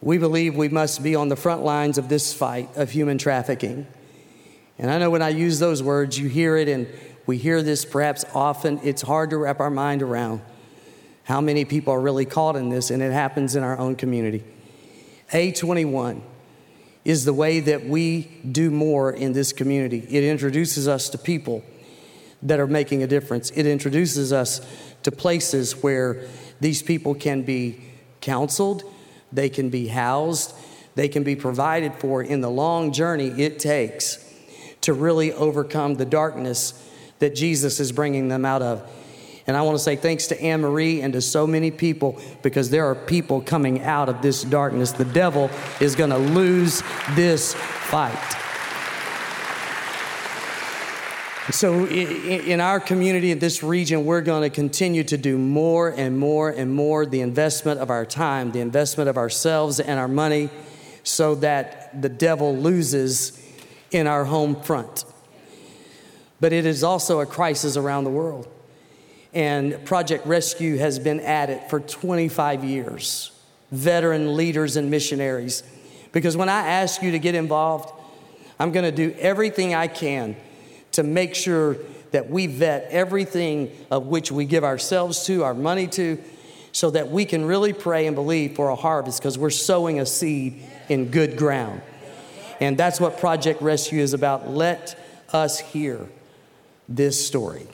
we 0.00 0.18
believe 0.18 0.54
we 0.54 0.68
must 0.68 1.02
be 1.02 1.16
on 1.16 1.28
the 1.28 1.34
front 1.34 1.64
lines 1.64 1.98
of 1.98 2.08
this 2.08 2.32
fight 2.32 2.68
of 2.76 2.92
human 2.92 3.18
trafficking. 3.18 3.88
And 4.78 4.92
I 4.92 4.98
know 4.98 5.10
when 5.10 5.22
I 5.22 5.30
use 5.30 5.58
those 5.58 5.82
words, 5.82 6.16
you 6.16 6.28
hear 6.28 6.56
it, 6.56 6.68
and 6.68 6.86
we 7.26 7.36
hear 7.36 7.62
this 7.62 7.84
perhaps 7.84 8.24
often. 8.32 8.78
It's 8.84 9.02
hard 9.02 9.30
to 9.30 9.38
wrap 9.38 9.58
our 9.58 9.70
mind 9.70 10.02
around. 10.02 10.42
How 11.26 11.40
many 11.40 11.64
people 11.64 11.92
are 11.92 12.00
really 12.00 12.24
caught 12.24 12.54
in 12.54 12.68
this, 12.68 12.90
and 12.90 13.02
it 13.02 13.12
happens 13.12 13.56
in 13.56 13.64
our 13.64 13.76
own 13.76 13.96
community. 13.96 14.44
A21 15.32 16.20
is 17.04 17.24
the 17.24 17.32
way 17.32 17.58
that 17.58 17.84
we 17.84 18.22
do 18.48 18.70
more 18.70 19.12
in 19.12 19.32
this 19.32 19.52
community. 19.52 20.06
It 20.08 20.22
introduces 20.22 20.86
us 20.86 21.08
to 21.10 21.18
people 21.18 21.64
that 22.42 22.60
are 22.60 22.68
making 22.68 23.02
a 23.02 23.08
difference, 23.08 23.50
it 23.50 23.66
introduces 23.66 24.32
us 24.32 24.60
to 25.02 25.10
places 25.10 25.82
where 25.82 26.28
these 26.60 26.80
people 26.80 27.16
can 27.16 27.42
be 27.42 27.80
counseled, 28.20 28.84
they 29.32 29.48
can 29.48 29.68
be 29.68 29.88
housed, 29.88 30.54
they 30.94 31.08
can 31.08 31.24
be 31.24 31.34
provided 31.34 31.92
for 31.94 32.22
in 32.22 32.40
the 32.40 32.50
long 32.50 32.92
journey 32.92 33.28
it 33.42 33.58
takes 33.58 34.32
to 34.82 34.92
really 34.92 35.32
overcome 35.32 35.94
the 35.94 36.04
darkness 36.04 36.88
that 37.18 37.34
Jesus 37.34 37.80
is 37.80 37.90
bringing 37.90 38.28
them 38.28 38.44
out 38.44 38.62
of. 38.62 38.88
And 39.46 39.56
I 39.56 39.62
want 39.62 39.76
to 39.76 39.82
say 39.82 39.94
thanks 39.94 40.26
to 40.28 40.42
Anne 40.42 40.62
Marie 40.62 41.02
and 41.02 41.12
to 41.12 41.20
so 41.20 41.46
many 41.46 41.70
people 41.70 42.20
because 42.42 42.70
there 42.70 42.86
are 42.86 42.96
people 42.96 43.40
coming 43.40 43.82
out 43.82 44.08
of 44.08 44.20
this 44.20 44.42
darkness. 44.42 44.92
The 44.92 45.04
devil 45.04 45.50
is 45.80 45.94
going 45.94 46.10
to 46.10 46.18
lose 46.18 46.82
this 47.14 47.54
fight. 47.54 48.18
So, 51.52 51.86
in 51.86 52.60
our 52.60 52.80
community, 52.80 53.30
in 53.30 53.38
this 53.38 53.62
region, 53.62 54.04
we're 54.04 54.20
going 54.20 54.42
to 54.42 54.50
continue 54.52 55.04
to 55.04 55.16
do 55.16 55.38
more 55.38 55.90
and 55.90 56.18
more 56.18 56.50
and 56.50 56.74
more 56.74 57.06
the 57.06 57.20
investment 57.20 57.78
of 57.78 57.88
our 57.88 58.04
time, 58.04 58.50
the 58.50 58.58
investment 58.58 59.08
of 59.08 59.16
ourselves 59.16 59.78
and 59.78 60.00
our 60.00 60.08
money, 60.08 60.50
so 61.04 61.36
that 61.36 62.02
the 62.02 62.08
devil 62.08 62.56
loses 62.56 63.40
in 63.92 64.08
our 64.08 64.24
home 64.24 64.60
front. 64.60 65.04
But 66.40 66.52
it 66.52 66.66
is 66.66 66.82
also 66.82 67.20
a 67.20 67.26
crisis 67.26 67.76
around 67.76 68.02
the 68.02 68.10
world. 68.10 68.48
And 69.36 69.84
Project 69.84 70.26
Rescue 70.26 70.78
has 70.78 70.98
been 70.98 71.20
at 71.20 71.50
it 71.50 71.68
for 71.68 71.78
25 71.78 72.64
years, 72.64 73.32
veteran 73.70 74.34
leaders 74.34 74.76
and 74.76 74.90
missionaries. 74.90 75.62
Because 76.12 76.38
when 76.38 76.48
I 76.48 76.66
ask 76.68 77.02
you 77.02 77.10
to 77.10 77.18
get 77.18 77.34
involved, 77.34 77.92
I'm 78.58 78.72
going 78.72 78.86
to 78.86 78.90
do 78.90 79.14
everything 79.18 79.74
I 79.74 79.88
can 79.88 80.36
to 80.92 81.02
make 81.02 81.34
sure 81.34 81.76
that 82.12 82.30
we 82.30 82.46
vet 82.46 82.86
everything 82.90 83.70
of 83.90 84.06
which 84.06 84.32
we 84.32 84.46
give 84.46 84.64
ourselves 84.64 85.26
to, 85.26 85.44
our 85.44 85.52
money 85.52 85.86
to, 85.88 86.18
so 86.72 86.88
that 86.92 87.10
we 87.10 87.26
can 87.26 87.44
really 87.44 87.74
pray 87.74 88.06
and 88.06 88.16
believe 88.16 88.56
for 88.56 88.70
a 88.70 88.74
harvest 88.74 89.20
because 89.20 89.36
we're 89.36 89.50
sowing 89.50 90.00
a 90.00 90.06
seed 90.06 90.62
in 90.88 91.10
good 91.10 91.36
ground. 91.36 91.82
And 92.58 92.78
that's 92.78 92.98
what 92.98 93.18
Project 93.18 93.60
Rescue 93.60 94.00
is 94.00 94.14
about. 94.14 94.48
Let 94.48 94.98
us 95.30 95.60
hear 95.60 96.08
this 96.88 97.26
story. 97.26 97.66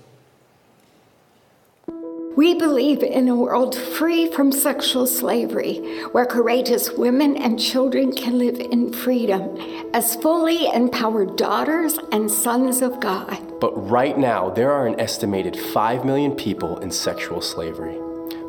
We 2.34 2.54
believe 2.54 3.02
in 3.02 3.28
a 3.28 3.36
world 3.36 3.76
free 3.76 4.26
from 4.26 4.52
sexual 4.52 5.06
slavery, 5.06 6.02
where 6.12 6.24
courageous 6.24 6.90
women 6.90 7.36
and 7.36 7.60
children 7.60 8.10
can 8.10 8.38
live 8.38 8.58
in 8.58 8.90
freedom 8.90 9.58
as 9.92 10.16
fully 10.16 10.66
empowered 10.68 11.36
daughters 11.36 11.98
and 12.10 12.30
sons 12.30 12.80
of 12.80 13.00
God. 13.00 13.60
But 13.60 13.72
right 13.76 14.16
now, 14.16 14.48
there 14.48 14.72
are 14.72 14.86
an 14.86 14.98
estimated 14.98 15.58
5 15.58 16.06
million 16.06 16.32
people 16.32 16.78
in 16.78 16.90
sexual 16.90 17.42
slavery, 17.42 17.98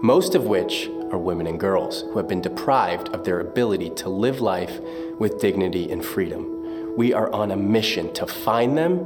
most 0.02 0.34
of 0.34 0.46
which 0.46 0.88
are 1.12 1.18
women 1.18 1.46
and 1.46 1.60
girls 1.60 2.04
who 2.04 2.18
have 2.18 2.28
been 2.30 2.42
deprived 2.42 3.10
of 3.10 3.26
their 3.26 3.42
ability 3.42 3.90
to 3.96 4.08
live 4.08 4.40
life 4.40 4.80
with 5.20 5.42
dignity 5.42 5.92
and 5.92 6.06
freedom. 6.06 6.96
We 6.96 7.12
are 7.12 7.30
on 7.34 7.52
a 7.52 7.58
mission 7.58 8.14
to 8.14 8.28
find 8.28 8.78
them, 8.78 9.02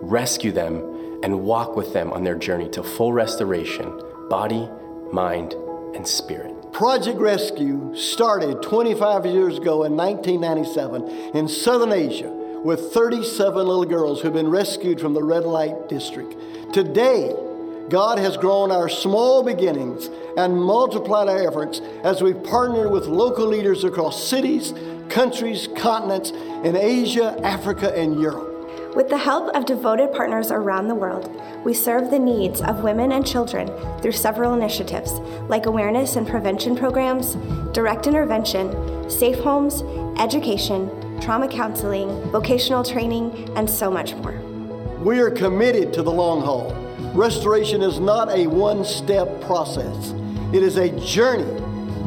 rescue 0.00 0.50
them, 0.50 1.20
and 1.22 1.42
walk 1.42 1.76
with 1.76 1.92
them 1.92 2.12
on 2.12 2.24
their 2.24 2.34
journey 2.34 2.68
to 2.70 2.82
full 2.82 3.12
restoration 3.12 4.02
body, 4.28 4.68
mind, 5.12 5.54
and 5.94 6.06
spirit. 6.06 6.72
Project 6.72 7.18
Rescue 7.18 7.94
started 7.94 8.62
25 8.62 9.24
years 9.26 9.58
ago 9.58 9.84
in 9.84 9.96
1997 9.96 11.36
in 11.36 11.48
Southern 11.48 11.92
Asia 11.92 12.30
with 12.30 12.92
37 12.92 13.56
little 13.56 13.84
girls 13.84 14.20
who've 14.20 14.32
been 14.32 14.50
rescued 14.50 15.00
from 15.00 15.14
the 15.14 15.22
red 15.22 15.44
light 15.44 15.88
district. 15.88 16.34
Today, 16.74 17.34
God 17.88 18.18
has 18.18 18.36
grown 18.36 18.72
our 18.72 18.88
small 18.88 19.42
beginnings 19.42 20.10
and 20.36 20.60
multiplied 20.60 21.28
our 21.28 21.46
efforts 21.46 21.80
as 22.02 22.20
we 22.22 22.34
partner 22.34 22.88
with 22.88 23.06
local 23.06 23.46
leaders 23.46 23.84
across 23.84 24.28
cities, 24.28 24.74
countries, 25.08 25.68
continents 25.76 26.30
in 26.30 26.76
Asia, 26.76 27.38
Africa, 27.42 27.96
and 27.96 28.20
Europe. 28.20 28.55
With 28.96 29.10
the 29.10 29.18
help 29.18 29.54
of 29.54 29.66
devoted 29.66 30.10
partners 30.10 30.50
around 30.50 30.88
the 30.88 30.94
world, 30.94 31.30
we 31.66 31.74
serve 31.74 32.10
the 32.10 32.18
needs 32.18 32.62
of 32.62 32.82
women 32.82 33.12
and 33.12 33.26
children 33.26 33.70
through 34.00 34.12
several 34.12 34.54
initiatives 34.54 35.12
like 35.50 35.66
awareness 35.66 36.16
and 36.16 36.26
prevention 36.26 36.74
programs, 36.74 37.34
direct 37.74 38.06
intervention, 38.06 39.10
safe 39.10 39.38
homes, 39.40 39.82
education, 40.18 40.88
trauma 41.20 41.46
counseling, 41.46 42.08
vocational 42.30 42.82
training, 42.82 43.50
and 43.54 43.68
so 43.68 43.90
much 43.90 44.14
more. 44.14 44.40
We 45.02 45.20
are 45.20 45.30
committed 45.30 45.92
to 45.92 46.02
the 46.02 46.10
long 46.10 46.40
haul. 46.40 46.72
Restoration 47.12 47.82
is 47.82 48.00
not 48.00 48.30
a 48.30 48.46
one 48.46 48.82
step 48.82 49.42
process, 49.42 50.14
it 50.54 50.62
is 50.62 50.78
a 50.78 50.88
journey 51.00 51.42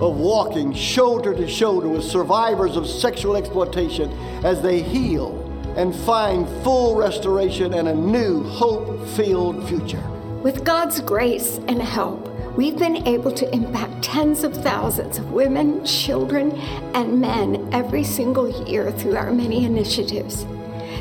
of 0.01 0.17
walking 0.17 0.73
shoulder 0.73 1.35
to 1.35 1.47
shoulder 1.47 1.87
with 1.87 2.03
survivors 2.03 2.75
of 2.75 2.87
sexual 2.87 3.35
exploitation 3.37 4.11
as 4.43 4.63
they 4.63 4.81
heal 4.81 5.48
and 5.77 5.95
find 5.95 6.47
full 6.63 6.95
restoration 6.95 7.73
and 7.73 7.87
a 7.87 7.95
new 7.95 8.43
hope 8.43 9.07
filled 9.09 9.67
future. 9.67 10.03
With 10.41 10.63
God's 10.63 11.01
grace 11.01 11.59
and 11.67 11.81
help, 11.81 12.27
we've 12.55 12.77
been 12.77 13.07
able 13.07 13.31
to 13.33 13.53
impact 13.53 14.03
tens 14.03 14.43
of 14.43 14.53
thousands 14.53 15.17
of 15.17 15.31
women, 15.31 15.83
children, 15.85 16.51
and 16.93 17.19
men 17.19 17.69
every 17.73 18.03
single 18.03 18.49
year 18.67 18.91
through 18.91 19.17
our 19.17 19.31
many 19.31 19.65
initiatives. 19.65 20.45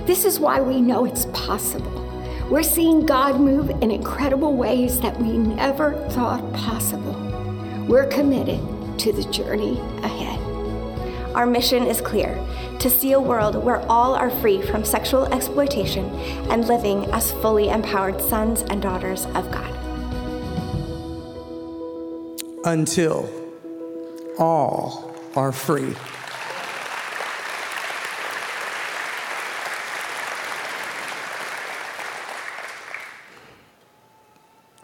This 0.04 0.24
is 0.24 0.40
why 0.40 0.60
we 0.60 0.80
know 0.80 1.04
it's 1.04 1.26
possible. 1.26 2.04
We're 2.50 2.62
seeing 2.62 3.06
God 3.06 3.40
move 3.40 3.70
in 3.82 3.90
incredible 3.90 4.56
ways 4.56 5.00
that 5.00 5.18
we 5.20 5.36
never 5.36 5.94
thought 6.10 6.52
possible. 6.52 7.14
We're 7.86 8.06
committed 8.06 8.60
to 8.98 9.12
the 9.12 9.24
journey 9.24 9.78
ahead. 10.02 10.17
Our 11.34 11.46
mission 11.46 11.84
is 11.84 12.00
clear 12.00 12.38
to 12.78 12.88
see 12.88 13.12
a 13.12 13.20
world 13.20 13.54
where 13.54 13.80
all 13.90 14.14
are 14.14 14.30
free 14.30 14.62
from 14.62 14.84
sexual 14.84 15.26
exploitation 15.26 16.06
and 16.50 16.66
living 16.66 17.04
as 17.12 17.32
fully 17.32 17.68
empowered 17.68 18.20
sons 18.20 18.62
and 18.62 18.80
daughters 18.80 19.26
of 19.34 19.50
God. 19.50 19.74
Until 22.64 23.28
all 24.38 25.14
are 25.36 25.52
free. 25.52 25.94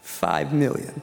Five 0.02 0.52
million. 0.52 1.02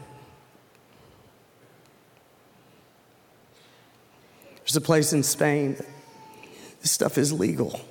There's 4.71 4.77
a 4.77 4.87
place 4.87 5.11
in 5.11 5.21
Spain 5.21 5.75
this 6.79 6.91
stuff 6.91 7.17
is 7.17 7.33
legal. 7.33 7.81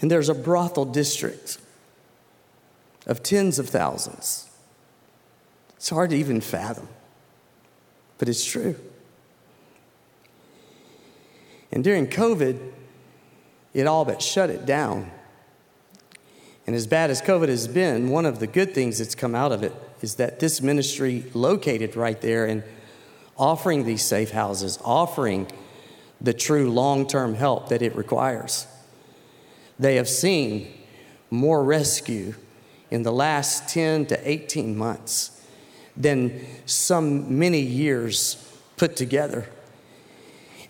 And 0.00 0.10
there's 0.10 0.30
a 0.30 0.34
brothel 0.34 0.86
district 0.86 1.58
of 3.06 3.22
tens 3.22 3.58
of 3.58 3.68
thousands. 3.68 4.48
It's 5.76 5.90
hard 5.90 6.08
to 6.08 6.16
even 6.16 6.40
fathom, 6.40 6.88
but 8.16 8.30
it's 8.30 8.46
true. 8.46 8.76
And 11.70 11.84
during 11.84 12.06
COVID, 12.06 12.72
it 13.74 13.86
all 13.86 14.06
but 14.06 14.22
shut 14.22 14.48
it 14.48 14.64
down. 14.64 15.10
And 16.66 16.74
as 16.74 16.86
bad 16.86 17.10
as 17.10 17.20
COVID 17.20 17.48
has 17.48 17.68
been, 17.68 18.08
one 18.08 18.24
of 18.24 18.38
the 18.38 18.46
good 18.46 18.72
things 18.72 18.96
that's 18.96 19.14
come 19.14 19.34
out 19.34 19.52
of 19.52 19.62
it 19.62 19.74
is 20.00 20.14
that 20.14 20.40
this 20.40 20.62
ministry 20.62 21.26
located 21.34 21.94
right 21.94 22.18
there 22.22 22.46
and 22.46 22.64
offering 23.36 23.84
these 23.84 24.02
safe 24.02 24.30
houses, 24.30 24.78
offering 24.84 25.46
the 26.20 26.32
true 26.32 26.70
long 26.70 27.06
term 27.06 27.34
help 27.34 27.68
that 27.68 27.82
it 27.82 27.94
requires. 27.96 28.66
They 29.78 29.96
have 29.96 30.08
seen 30.08 30.72
more 31.30 31.62
rescue 31.62 32.34
in 32.90 33.02
the 33.02 33.12
last 33.12 33.68
10 33.70 34.06
to 34.06 34.28
18 34.28 34.76
months 34.76 35.42
than 35.96 36.44
some 36.66 37.38
many 37.38 37.60
years 37.60 38.36
put 38.76 38.96
together. 38.96 39.48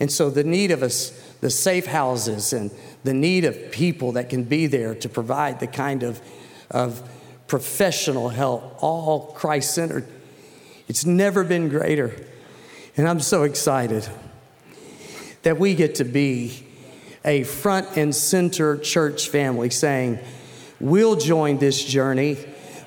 And 0.00 0.10
so 0.10 0.30
the 0.30 0.44
need 0.44 0.70
of 0.70 0.82
us, 0.82 1.10
the 1.40 1.50
safe 1.50 1.86
houses 1.86 2.52
and 2.52 2.70
the 3.04 3.14
need 3.14 3.44
of 3.44 3.70
people 3.70 4.12
that 4.12 4.28
can 4.30 4.44
be 4.44 4.66
there 4.66 4.94
to 4.96 5.08
provide 5.08 5.60
the 5.60 5.66
kind 5.66 6.02
of, 6.02 6.20
of 6.70 7.08
professional 7.46 8.30
help, 8.30 8.82
all 8.82 9.32
Christ 9.34 9.74
centered, 9.74 10.06
it's 10.88 11.04
never 11.04 11.44
been 11.44 11.68
greater. 11.68 12.14
And 12.96 13.08
I'm 13.08 13.18
so 13.18 13.42
excited 13.42 14.08
that 15.42 15.58
we 15.58 15.74
get 15.74 15.96
to 15.96 16.04
be 16.04 16.64
a 17.24 17.42
front 17.42 17.96
and 17.96 18.14
center 18.14 18.76
church 18.76 19.28
family 19.28 19.70
saying, 19.70 20.20
We'll 20.78 21.16
join 21.16 21.58
this 21.58 21.82
journey. 21.84 22.36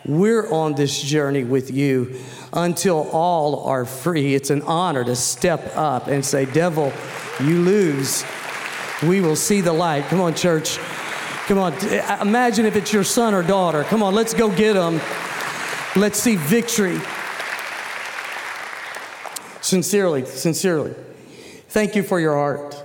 We're 0.05 0.49
on 0.51 0.75
this 0.75 1.01
journey 1.01 1.43
with 1.43 1.71
you 1.71 2.19
until 2.53 3.09
all 3.09 3.65
are 3.65 3.85
free. 3.85 4.33
It's 4.33 4.49
an 4.49 4.61
honor 4.61 5.03
to 5.03 5.15
step 5.15 5.75
up 5.75 6.07
and 6.07 6.23
say, 6.23 6.45
Devil, 6.45 6.93
you 7.41 7.61
lose. 7.61 8.23
We 9.03 9.19
will 9.19 9.35
see 9.35 9.59
the 9.59 9.73
light. 9.73 10.05
Come 10.05 10.21
on, 10.21 10.35
church. 10.35 10.77
Come 11.47 11.57
on. 11.57 11.73
Imagine 12.21 12.65
if 12.65 12.77
it's 12.77 12.93
your 12.93 13.03
son 13.03 13.33
or 13.33 13.43
daughter. 13.43 13.83
Come 13.85 14.03
on, 14.03 14.15
let's 14.15 14.33
go 14.33 14.49
get 14.49 14.73
them. 14.73 15.01
Let's 15.97 16.19
see 16.19 16.37
victory. 16.37 16.99
Sincerely, 19.67 20.23
sincerely. 20.23 20.95
Thank 21.67 21.97
you 21.97 22.01
for 22.01 22.21
your 22.21 22.35
heart. 22.35 22.81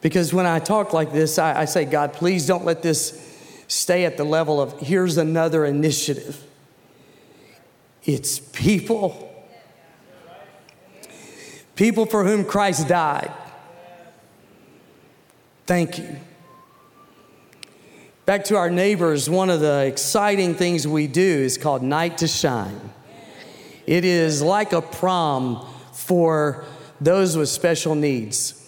Because 0.00 0.32
when 0.32 0.46
I 0.46 0.60
talk 0.60 0.92
like 0.92 1.12
this, 1.12 1.36
I, 1.36 1.62
I 1.62 1.64
say, 1.64 1.84
God, 1.84 2.12
please 2.12 2.46
don't 2.46 2.64
let 2.64 2.80
this 2.80 3.20
stay 3.66 4.04
at 4.04 4.16
the 4.16 4.22
level 4.22 4.60
of 4.60 4.78
here's 4.78 5.16
another 5.16 5.64
initiative. 5.64 6.44
It's 8.04 8.38
people. 8.38 9.34
People 11.74 12.06
for 12.06 12.22
whom 12.22 12.44
Christ 12.44 12.86
died. 12.86 13.32
Thank 15.66 15.98
you. 15.98 16.18
Back 18.26 18.44
to 18.44 18.56
our 18.56 18.70
neighbors, 18.70 19.28
one 19.28 19.50
of 19.50 19.58
the 19.58 19.86
exciting 19.86 20.54
things 20.54 20.86
we 20.86 21.08
do 21.08 21.20
is 21.20 21.58
called 21.58 21.82
Night 21.82 22.18
to 22.18 22.28
Shine. 22.28 22.92
It 23.88 24.04
is 24.04 24.40
like 24.40 24.72
a 24.72 24.80
prom 24.80 25.72
for 26.06 26.64
those 27.00 27.36
with 27.36 27.48
special 27.48 27.94
needs. 27.94 28.62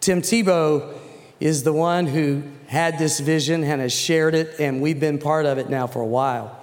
Tim 0.00 0.20
Tebow 0.20 0.92
is 1.38 1.62
the 1.62 1.72
one 1.72 2.06
who 2.06 2.42
had 2.66 2.98
this 2.98 3.20
vision 3.20 3.62
and 3.62 3.80
has 3.80 3.92
shared 3.92 4.34
it, 4.34 4.58
and 4.58 4.82
we've 4.82 4.98
been 4.98 5.18
part 5.18 5.46
of 5.46 5.58
it 5.58 5.70
now 5.70 5.86
for 5.86 6.02
a 6.02 6.06
while. 6.06 6.58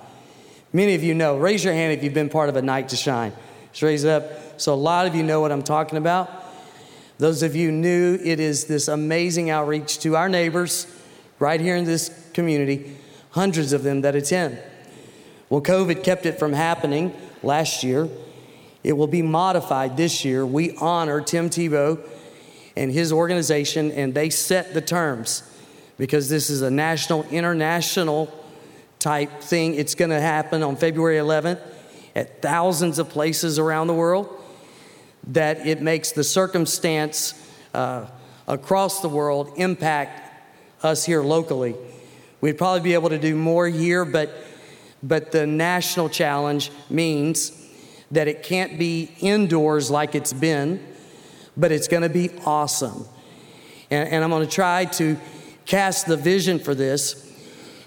Many 0.74 0.96
of 0.96 1.04
you 1.04 1.14
know. 1.14 1.38
Raise 1.38 1.64
your 1.64 1.74
hand 1.74 1.94
if 1.94 2.04
you've 2.04 2.14
been 2.14 2.30
part 2.30 2.50
of 2.50 2.56
a 2.56 2.62
night 2.62 2.90
to 2.90 2.96
shine. 2.96 3.34
Just 3.72 3.84
raise 3.84 4.04
it 4.04 4.10
up. 4.10 4.60
So, 4.60 4.74
a 4.74 4.76
lot 4.76 5.08
of 5.08 5.16
you 5.16 5.24
know 5.24 5.40
what 5.40 5.52
I'm 5.52 5.64
talking 5.64 5.98
about. 5.98 6.30
Those 7.18 7.44
of 7.44 7.56
you 7.56 7.72
new, 7.72 8.20
it 8.22 8.40
is 8.40 8.66
this 8.66 8.88
amazing 8.88 9.50
outreach 9.50 10.00
to 10.00 10.16
our 10.16 10.28
neighbors 10.28 10.88
right 11.40 11.60
here 11.60 11.76
in 11.76 11.86
this 11.86 12.30
community, 12.34 12.98
hundreds 13.32 13.74
of 13.74 13.84
them 13.84 14.02
that 14.02 14.16
attend. 14.16 14.60
Well, 15.50 15.62
COVID 15.62 16.04
kept 16.04 16.26
it 16.26 16.38
from 16.38 16.54
happening 16.54 17.14
last 17.44 17.84
year. 17.84 18.10
It 18.84 18.94
will 18.94 19.08
be 19.08 19.22
modified 19.22 19.98
this 19.98 20.26
year. 20.26 20.46
We 20.46 20.76
honor 20.78 21.22
Tim 21.22 21.50
Tebow 21.50 22.00
and 22.76 22.92
his 22.92 23.12
organization, 23.12 23.92
and 23.92 24.14
they 24.14 24.30
set 24.30 24.74
the 24.74 24.82
terms 24.82 25.44
because 25.98 26.30
this 26.30 26.50
is 26.50 26.62
a 26.62 26.72
national, 26.72 27.24
international 27.26 28.34
type 28.98 29.42
thing. 29.42 29.76
It's 29.76 29.96
going 29.96 30.10
to 30.10 30.22
happen 30.22 30.64
on 30.64 30.76
February 30.76 31.18
11th 31.18 31.62
at 32.16 32.42
thousands 32.42 32.98
of 32.98 33.10
places 33.10 33.60
around 33.60 33.88
the 33.88 33.94
world. 33.94 34.30
That 35.28 35.68
it 35.68 35.82
makes 35.82 36.14
the 36.14 36.24
circumstance 36.24 37.36
uh, 37.76 38.08
across 38.48 39.02
the 39.02 39.10
world 39.10 39.54
impact 39.58 40.32
us 40.84 41.06
here 41.06 41.22
locally. 41.22 41.76
We'd 42.42 42.58
probably 42.58 42.82
be 42.82 42.96
able 42.96 43.10
to 43.10 43.20
do 43.20 43.36
more 43.36 43.68
here, 43.68 44.04
but, 44.04 44.32
but 45.04 45.32
the 45.32 45.46
national 45.46 46.10
challenge 46.10 46.72
means 46.90 47.52
that 48.12 48.28
it 48.28 48.44
can't 48.44 48.78
be 48.78 49.10
indoors 49.20 49.90
like 49.90 50.16
it's 50.16 50.34
been, 50.34 50.86
but 51.56 51.72
it's 51.72 51.88
going 51.88 52.04
to 52.04 52.10
be 52.10 52.30
awesome. 52.46 53.06
And, 53.90 54.10
and 54.10 54.24
I'm 54.24 54.30
going 54.30 54.46
to 54.46 54.54
try 54.54 54.86
to 54.86 55.18
cast 55.66 56.08
the 56.08 56.18
vision 56.18 56.60
for 56.60 56.76
this. 56.76 57.28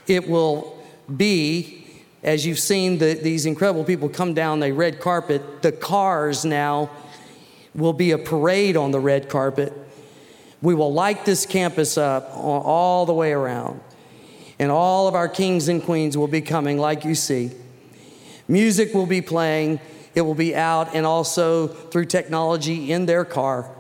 It 0.07 0.28
will 0.28 0.78
be, 1.14 1.87
as 2.23 2.47
you've 2.47 2.59
seen 2.59 2.99
the, 2.99 3.14
these 3.14 3.47
incredible 3.47 3.85
people 3.85 4.09
come 4.09 4.35
down 4.35 4.61
the 4.61 4.73
red 4.73 5.00
carpet, 5.00 5.62
the 5.62 5.73
cars 5.73 6.45
now 6.45 6.90
will 7.75 7.93
be 7.93 8.12
a 8.12 8.19
parade 8.19 8.76
on 8.76 8.90
the 8.90 9.00
red 9.00 9.28
carpet. 9.28 9.73
We 10.62 10.75
will 10.75 10.93
light 10.93 11.25
this 11.25 11.45
campus 11.45 11.99
up 11.99 12.30
all 12.34 13.04
the 13.04 13.13
way 13.13 13.32
around. 13.32 13.80
And 14.58 14.71
all 14.71 15.08
of 15.08 15.15
our 15.15 15.28
kings 15.28 15.69
and 15.69 15.82
queens 15.82 16.17
will 16.17 16.28
be 16.28 16.41
coming, 16.41 16.78
like 16.78 17.04
you 17.04 17.15
see. 17.15 17.50
Music 18.47 18.95
will 18.95 19.06
be 19.06 19.21
playing, 19.21 19.80
it 20.15 20.23
will 20.23 20.35
be 20.35 20.55
out, 20.55 20.95
and 20.95 21.05
also 21.05 21.67
through 21.67 22.07
technology 22.07 22.93
in 22.93 23.07
their 23.07 23.25
car. 23.25 23.71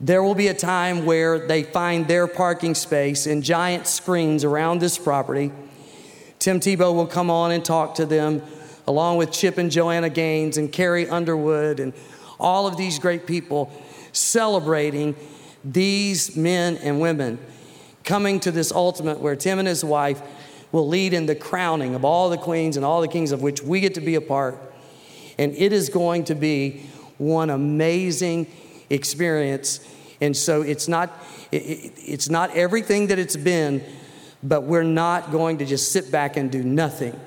There 0.00 0.22
will 0.22 0.34
be 0.34 0.48
a 0.48 0.54
time 0.54 1.06
where 1.06 1.46
they 1.46 1.62
find 1.62 2.06
their 2.06 2.26
parking 2.26 2.74
space 2.74 3.26
in 3.26 3.42
giant 3.42 3.86
screens 3.86 4.44
around 4.44 4.80
this 4.80 4.98
property. 4.98 5.52
Tim 6.38 6.60
Tebow 6.60 6.94
will 6.94 7.06
come 7.06 7.30
on 7.30 7.52
and 7.52 7.64
talk 7.64 7.94
to 7.94 8.06
them, 8.06 8.42
along 8.86 9.16
with 9.16 9.32
Chip 9.32 9.56
and 9.56 9.70
Joanna 9.70 10.10
Gaines 10.10 10.58
and 10.58 10.70
Carrie 10.70 11.08
Underwood 11.08 11.80
and 11.80 11.94
all 12.38 12.66
of 12.66 12.76
these 12.76 12.98
great 12.98 13.26
people 13.26 13.72
celebrating 14.12 15.16
these 15.64 16.36
men 16.36 16.76
and 16.78 17.00
women 17.00 17.38
coming 18.04 18.38
to 18.40 18.50
this 18.50 18.70
ultimate 18.72 19.20
where 19.20 19.34
Tim 19.36 19.58
and 19.58 19.66
his 19.66 19.82
wife 19.84 20.20
will 20.70 20.86
lead 20.86 21.14
in 21.14 21.26
the 21.26 21.34
crowning 21.34 21.94
of 21.94 22.04
all 22.04 22.28
the 22.28 22.36
queens 22.36 22.76
and 22.76 22.84
all 22.84 23.00
the 23.00 23.08
kings 23.08 23.32
of 23.32 23.40
which 23.40 23.62
we 23.62 23.80
get 23.80 23.94
to 23.94 24.00
be 24.00 24.16
a 24.16 24.20
part. 24.20 24.58
And 25.38 25.54
it 25.54 25.72
is 25.72 25.88
going 25.88 26.24
to 26.24 26.34
be 26.34 26.82
one 27.18 27.50
amazing 27.50 28.46
experience. 28.90 29.80
And 30.20 30.36
so 30.36 30.62
it's 30.62 30.88
not, 30.88 31.12
it's 31.50 32.28
not 32.28 32.50
everything 32.50 33.08
that 33.08 33.18
it's 33.18 33.36
been, 33.36 33.82
but 34.42 34.62
we're 34.62 34.82
not 34.82 35.32
going 35.32 35.58
to 35.58 35.64
just 35.64 35.92
sit 35.92 36.10
back 36.10 36.36
and 36.36 36.50
do 36.50 36.62
nothing. 36.62 37.18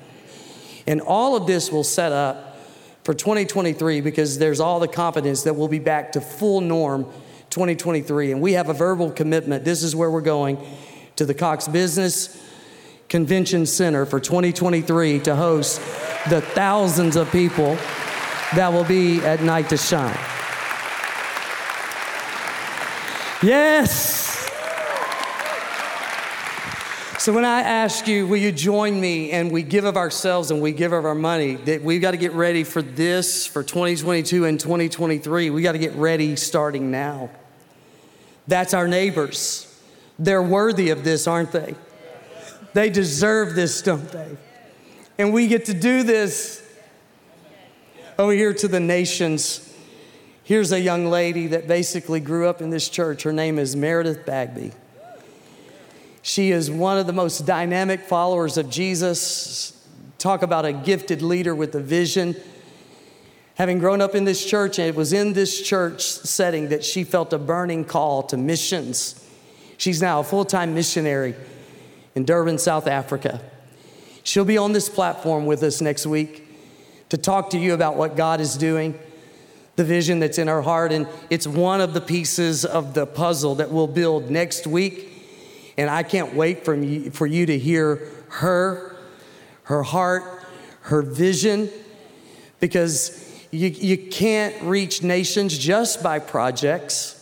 And 0.86 1.00
all 1.00 1.36
of 1.36 1.46
this 1.46 1.70
will 1.70 1.84
set 1.84 2.12
up 2.12 2.58
for 3.04 3.14
2023 3.14 4.00
because 4.00 4.38
there's 4.38 4.60
all 4.60 4.80
the 4.80 4.88
confidence 4.88 5.42
that 5.42 5.54
we'll 5.54 5.68
be 5.68 5.78
back 5.78 6.12
to 6.12 6.20
full 6.20 6.60
norm 6.60 7.04
2023. 7.50 8.32
And 8.32 8.40
we 8.40 8.52
have 8.52 8.68
a 8.68 8.74
verbal 8.74 9.10
commitment. 9.10 9.64
This 9.64 9.82
is 9.82 9.96
where 9.96 10.10
we're 10.10 10.20
going 10.20 10.58
to 11.16 11.24
the 11.24 11.34
Cox 11.34 11.68
Business 11.68 12.47
Convention 13.08 13.64
Center 13.64 14.04
for 14.04 14.20
2023 14.20 15.20
to 15.20 15.34
host 15.34 15.80
the 16.28 16.40
thousands 16.40 17.16
of 17.16 17.30
people 17.32 17.76
that 18.54 18.72
will 18.72 18.84
be 18.84 19.20
at 19.20 19.42
Night 19.42 19.68
to 19.70 19.76
Shine. 19.76 20.18
Yes. 23.42 24.26
So 27.18 27.32
when 27.32 27.44
I 27.44 27.60
ask 27.60 28.06
you, 28.06 28.26
will 28.26 28.36
you 28.36 28.52
join 28.52 29.00
me 29.00 29.30
and 29.32 29.50
we 29.50 29.62
give 29.62 29.84
of 29.84 29.96
ourselves 29.96 30.50
and 30.50 30.60
we 30.60 30.72
give 30.72 30.92
of 30.92 31.04
our 31.04 31.14
money, 31.14 31.54
that 31.56 31.82
we've 31.82 32.00
got 32.00 32.12
to 32.12 32.16
get 32.16 32.32
ready 32.32 32.64
for 32.64 32.82
this 32.82 33.46
for 33.46 33.62
2022 33.62 34.44
and 34.44 34.58
2023. 34.58 35.50
We 35.50 35.62
got 35.62 35.72
to 35.72 35.78
get 35.78 35.94
ready 35.94 36.36
starting 36.36 36.90
now. 36.90 37.30
That's 38.46 38.74
our 38.74 38.88
neighbors. 38.88 39.64
They're 40.18 40.42
worthy 40.42 40.90
of 40.90 41.04
this, 41.04 41.26
aren't 41.26 41.52
they? 41.52 41.74
They 42.74 42.90
deserve 42.90 43.54
this, 43.54 43.82
don't 43.82 44.10
they? 44.10 44.36
And 45.18 45.32
we 45.32 45.48
get 45.48 45.64
to 45.66 45.74
do 45.74 46.02
this 46.02 46.62
over 48.18 48.32
here 48.32 48.52
to 48.52 48.68
the 48.68 48.80
nations. 48.80 49.64
Here's 50.44 50.72
a 50.72 50.80
young 50.80 51.06
lady 51.06 51.48
that 51.48 51.66
basically 51.66 52.20
grew 52.20 52.48
up 52.48 52.60
in 52.60 52.70
this 52.70 52.88
church. 52.88 53.22
Her 53.22 53.32
name 53.32 53.58
is 53.58 53.74
Meredith 53.74 54.24
Bagby. 54.24 54.72
She 56.22 56.50
is 56.50 56.70
one 56.70 56.98
of 56.98 57.06
the 57.06 57.12
most 57.12 57.46
dynamic 57.46 58.00
followers 58.00 58.58
of 58.58 58.68
Jesus. 58.68 59.86
Talk 60.18 60.42
about 60.42 60.64
a 60.64 60.72
gifted 60.72 61.22
leader 61.22 61.54
with 61.54 61.74
a 61.74 61.80
vision. 61.80 62.36
Having 63.54 63.78
grown 63.78 64.00
up 64.00 64.14
in 64.14 64.24
this 64.24 64.44
church, 64.44 64.78
and 64.78 64.88
it 64.88 64.94
was 64.94 65.12
in 65.12 65.32
this 65.32 65.62
church 65.62 66.02
setting 66.02 66.68
that 66.68 66.84
she 66.84 67.02
felt 67.02 67.32
a 67.32 67.38
burning 67.38 67.84
call 67.84 68.22
to 68.24 68.36
missions. 68.36 69.24
She's 69.78 70.00
now 70.00 70.20
a 70.20 70.24
full 70.24 70.44
time 70.44 70.74
missionary 70.74 71.34
in 72.18 72.24
Durban, 72.24 72.58
South 72.58 72.86
Africa. 72.88 73.40
She'll 74.24 74.44
be 74.44 74.58
on 74.58 74.72
this 74.72 74.88
platform 74.88 75.46
with 75.46 75.62
us 75.62 75.80
next 75.80 76.04
week 76.04 76.46
to 77.10 77.16
talk 77.16 77.50
to 77.50 77.58
you 77.58 77.72
about 77.72 77.96
what 77.96 78.16
God 78.16 78.40
is 78.40 78.56
doing, 78.56 78.98
the 79.76 79.84
vision 79.84 80.18
that's 80.18 80.36
in 80.36 80.48
her 80.48 80.62
heart, 80.62 80.90
and 80.90 81.06
it's 81.30 81.46
one 81.46 81.80
of 81.80 81.94
the 81.94 82.00
pieces 82.00 82.64
of 82.64 82.92
the 82.92 83.06
puzzle 83.06 83.54
that 83.54 83.70
we'll 83.70 83.86
build 83.86 84.30
next 84.30 84.66
week 84.66 85.08
and 85.78 85.88
I 85.88 86.02
can't 86.02 86.34
wait 86.34 86.64
for 86.64 86.74
you, 86.74 87.12
for 87.12 87.24
you 87.24 87.46
to 87.46 87.56
hear 87.56 88.02
her, 88.30 88.96
her 89.62 89.84
heart, 89.84 90.24
her 90.82 91.02
vision, 91.02 91.70
because 92.58 93.24
you, 93.52 93.68
you 93.68 93.96
can't 93.96 94.60
reach 94.62 95.04
nations 95.04 95.56
just 95.56 96.02
by 96.02 96.18
projects. 96.18 97.14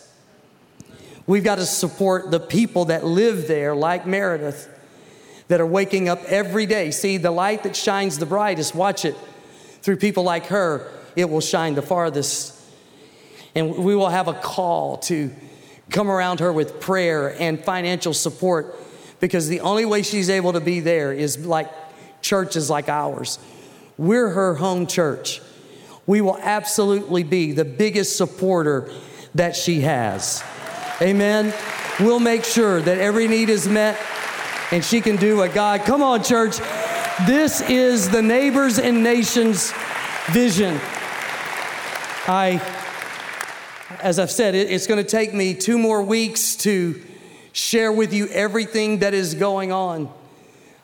We've 1.27 1.43
got 1.43 1.59
to 1.59 1.67
support 1.67 2.31
the 2.31 2.39
people 2.39 2.85
that 2.85 3.05
live 3.05 3.47
there, 3.47 3.75
like 3.75 4.07
Meredith, 4.07 4.73
that 5.47 5.61
are 5.61 5.65
waking 5.65 6.09
up 6.09 6.23
every 6.25 6.65
day. 6.65 6.91
See, 6.91 7.17
the 7.17 7.31
light 7.31 7.63
that 7.63 7.75
shines 7.75 8.17
the 8.17 8.25
brightest, 8.25 8.75
watch 8.75 9.05
it. 9.05 9.15
Through 9.81 9.97
people 9.97 10.23
like 10.23 10.47
her, 10.47 10.91
it 11.15 11.29
will 11.29 11.41
shine 11.41 11.75
the 11.75 11.81
farthest. 11.81 12.53
And 13.55 13.77
we 13.77 13.95
will 13.95 14.09
have 14.09 14.27
a 14.27 14.33
call 14.33 14.97
to 14.97 15.31
come 15.89 16.09
around 16.09 16.41
her 16.41 16.51
with 16.51 16.79
prayer 16.79 17.35
and 17.39 17.59
financial 17.63 18.13
support 18.13 18.75
because 19.19 19.47
the 19.47 19.61
only 19.61 19.85
way 19.85 20.03
she's 20.03 20.29
able 20.29 20.53
to 20.53 20.59
be 20.59 20.79
there 20.79 21.13
is 21.13 21.45
like 21.45 21.71
churches 22.21 22.69
like 22.69 22.89
ours. 22.89 23.39
We're 23.97 24.29
her 24.29 24.55
home 24.55 24.85
church. 24.85 25.41
We 26.05 26.21
will 26.21 26.37
absolutely 26.41 27.23
be 27.23 27.51
the 27.53 27.65
biggest 27.65 28.17
supporter 28.17 28.91
that 29.35 29.55
she 29.55 29.81
has. 29.81 30.43
Amen. 31.01 31.53
We'll 31.99 32.19
make 32.19 32.43
sure 32.43 32.81
that 32.81 32.97
every 32.97 33.27
need 33.27 33.49
is 33.49 33.67
met 33.67 33.97
and 34.71 34.83
she 34.83 35.01
can 35.01 35.15
do 35.15 35.37
what 35.37 35.53
God. 35.53 35.81
Come 35.81 36.03
on, 36.03 36.23
church. 36.23 36.57
This 37.25 37.61
is 37.61 38.09
the 38.09 38.21
Neighbors 38.21 38.77
and 38.79 39.03
Nations 39.03 39.71
vision. 40.27 40.79
I, 42.27 42.61
as 44.01 44.19
I've 44.19 44.31
said, 44.31 44.55
it, 44.55 44.69
it's 44.69 44.85
going 44.85 45.03
to 45.03 45.09
take 45.09 45.33
me 45.33 45.53
two 45.53 45.77
more 45.77 46.03
weeks 46.03 46.55
to 46.57 47.01
share 47.53 47.91
with 47.91 48.13
you 48.13 48.27
everything 48.27 48.99
that 48.99 49.13
is 49.13 49.33
going 49.35 49.71
on. 49.71 50.11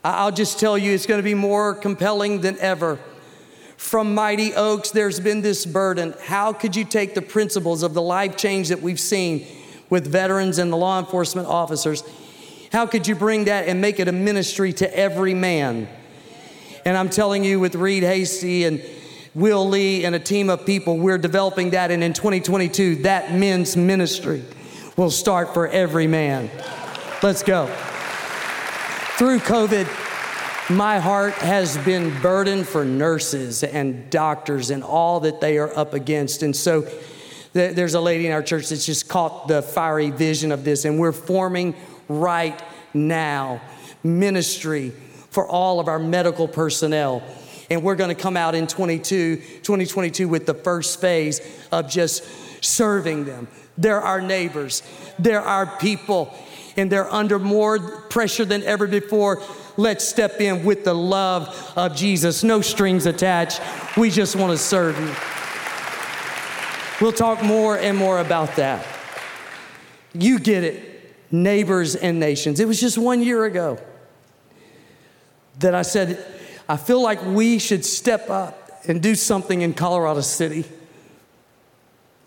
I'll 0.03 0.31
just 0.31 0.59
tell 0.59 0.77
you, 0.77 0.91
it's 0.93 1.05
going 1.05 1.19
to 1.19 1.23
be 1.23 1.33
more 1.33 1.73
compelling 1.73 2.41
than 2.41 2.57
ever. 2.59 2.99
From 3.75 4.15
Mighty 4.15 4.53
Oaks, 4.53 4.91
there's 4.91 5.19
been 5.19 5.41
this 5.41 5.65
burden. 5.65 6.13
How 6.21 6.53
could 6.53 6.75
you 6.75 6.85
take 6.85 7.15
the 7.15 7.21
principles 7.21 7.83
of 7.83 7.93
the 7.93 8.01
life 8.01 8.37
change 8.37 8.69
that 8.69 8.81
we've 8.81 8.99
seen 8.99 9.45
with 9.89 10.07
veterans 10.07 10.57
and 10.57 10.71
the 10.71 10.77
law 10.77 10.99
enforcement 10.99 11.47
officers? 11.47 12.03
How 12.73 12.87
could 12.87 13.07
you 13.07 13.13
bring 13.13 13.43
that 13.45 13.67
and 13.67 13.79
make 13.81 13.99
it 13.99 14.07
a 14.07 14.11
ministry 14.11 14.73
to 14.73 14.97
every 14.97 15.35
man? 15.35 15.87
And 16.83 16.97
I'm 16.97 17.07
telling 17.07 17.43
you, 17.43 17.59
with 17.59 17.75
Reed 17.75 18.01
Hasty 18.01 18.63
and 18.63 18.83
Will 19.35 19.69
Lee 19.69 20.05
and 20.05 20.15
a 20.15 20.19
team 20.19 20.49
of 20.49 20.65
people, 20.65 20.97
we're 20.97 21.19
developing 21.19 21.69
that. 21.69 21.91
And 21.91 22.03
in 22.03 22.13
2022, 22.13 23.03
that 23.03 23.31
men's 23.31 23.77
ministry 23.77 24.43
will 24.97 25.11
start 25.11 25.53
for 25.53 25.67
every 25.67 26.07
man. 26.07 26.49
Let's 27.21 27.43
go. 27.43 27.67
Through 29.17 29.41
COVID, 29.41 30.75
my 30.75 30.97
heart 30.97 31.35
has 31.35 31.77
been 31.77 32.19
burdened 32.21 32.67
for 32.67 32.83
nurses 32.83 33.63
and 33.63 34.09
doctors 34.09 34.71
and 34.71 34.83
all 34.83 35.19
that 35.19 35.41
they 35.41 35.59
are 35.59 35.71
up 35.77 35.93
against. 35.93 36.41
And 36.41 36.55
so 36.55 36.87
there's 37.53 37.93
a 37.93 38.01
lady 38.01 38.25
in 38.25 38.33
our 38.33 38.41
church 38.41 38.69
that's 38.69 38.87
just 38.87 39.07
caught 39.07 39.47
the 39.47 39.61
fiery 39.61 40.09
vision 40.09 40.51
of 40.51 40.63
this, 40.63 40.85
and 40.85 40.97
we're 40.99 41.11
forming 41.11 41.75
right 42.07 42.61
now 42.93 43.61
ministry 44.03 44.91
for 45.29 45.47
all 45.47 45.79
of 45.79 45.87
our 45.87 45.99
medical 45.99 46.47
personnel. 46.47 47.23
And 47.69 47.81
we're 47.83 47.95
going 47.95 48.15
to 48.15 48.21
come 48.21 48.37
out 48.37 48.55
in 48.55 48.67
22, 48.67 49.37
2022 49.37 50.27
with 50.27 50.45
the 50.45 50.53
first 50.53 51.01
phase 51.01 51.41
of 51.71 51.89
just 51.89 52.23
serving 52.63 53.25
them. 53.25 53.47
They're 53.77 54.01
our 54.01 54.21
neighbors, 54.21 54.83
they're 55.17 55.41
our 55.41 55.65
people, 55.77 56.33
and 56.77 56.91
they're 56.91 57.11
under 57.11 57.39
more 57.39 57.79
pressure 58.01 58.45
than 58.45 58.63
ever 58.63 58.85
before. 58.85 59.41
Let's 59.75 60.07
step 60.07 60.39
in 60.39 60.63
with 60.63 60.83
the 60.83 60.93
love 60.93 61.73
of 61.75 61.95
Jesus. 61.95 62.43
No 62.43 62.61
strings 62.61 63.07
attached. 63.07 63.59
We 63.97 64.11
just 64.11 64.35
want 64.35 64.51
to 64.51 64.57
serve 64.57 64.99
you. 64.99 65.13
We'll 67.01 67.11
talk 67.11 67.43
more 67.43 67.77
and 67.77 67.97
more 67.97 68.19
about 68.19 68.55
that. 68.57 68.85
You 70.13 70.37
get 70.37 70.63
it, 70.63 70.92
neighbors 71.33 71.95
and 71.95 72.19
nations. 72.19 72.59
It 72.59 72.67
was 72.67 72.79
just 72.79 72.97
one 72.97 73.21
year 73.21 73.43
ago 73.43 73.79
that 75.59 75.73
I 75.73 75.81
said, 75.81 76.23
I 76.69 76.77
feel 76.77 77.01
like 77.01 77.25
we 77.25 77.57
should 77.57 77.83
step 77.83 78.29
up 78.29 78.69
and 78.87 79.01
do 79.01 79.15
something 79.15 79.61
in 79.61 79.73
Colorado 79.73 80.21
City. 80.21 80.63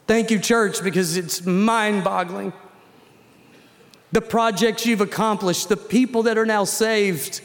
Thank 0.06 0.30
you, 0.30 0.40
church, 0.40 0.82
because 0.82 1.16
it's 1.16 1.46
mind 1.46 2.02
boggling. 2.02 2.52
The 4.10 4.20
projects 4.20 4.86
you've 4.86 5.00
accomplished, 5.00 5.68
the 5.68 5.76
people 5.76 6.24
that 6.24 6.36
are 6.36 6.46
now 6.46 6.64
saved. 6.64 7.40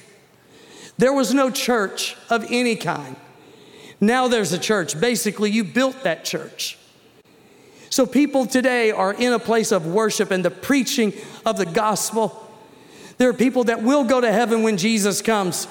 There 0.97 1.13
was 1.13 1.33
no 1.33 1.51
church 1.51 2.15
of 2.29 2.45
any 2.49 2.75
kind. 2.75 3.15
Now 3.99 4.27
there's 4.27 4.51
a 4.51 4.59
church. 4.59 4.99
Basically, 4.99 5.51
you 5.51 5.63
built 5.63 6.03
that 6.03 6.25
church. 6.25 6.77
So 7.91 8.05
people 8.05 8.45
today 8.45 8.89
are 8.91 9.13
in 9.13 9.33
a 9.33 9.39
place 9.39 9.73
of 9.73 9.85
worship 9.85 10.31
and 10.31 10.45
the 10.45 10.49
preaching 10.49 11.13
of 11.45 11.57
the 11.57 11.65
gospel. 11.65 12.49
There 13.17 13.29
are 13.29 13.33
people 13.33 13.65
that 13.65 13.83
will 13.83 14.05
go 14.05 14.21
to 14.21 14.31
heaven 14.31 14.63
when 14.63 14.77
Jesus 14.77 15.21
comes 15.21 15.67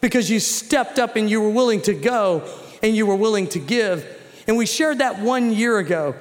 because 0.00 0.28
you 0.28 0.40
stepped 0.40 0.98
up 0.98 1.14
and 1.14 1.30
you 1.30 1.40
were 1.40 1.48
willing 1.48 1.80
to 1.82 1.94
go 1.94 2.42
and 2.82 2.96
you 2.96 3.06
were 3.06 3.14
willing 3.14 3.46
to 3.48 3.60
give. 3.60 4.04
And 4.48 4.56
we 4.56 4.66
shared 4.66 4.98
that 4.98 5.20
one 5.20 5.52
year 5.52 5.78
ago. 5.78 6.16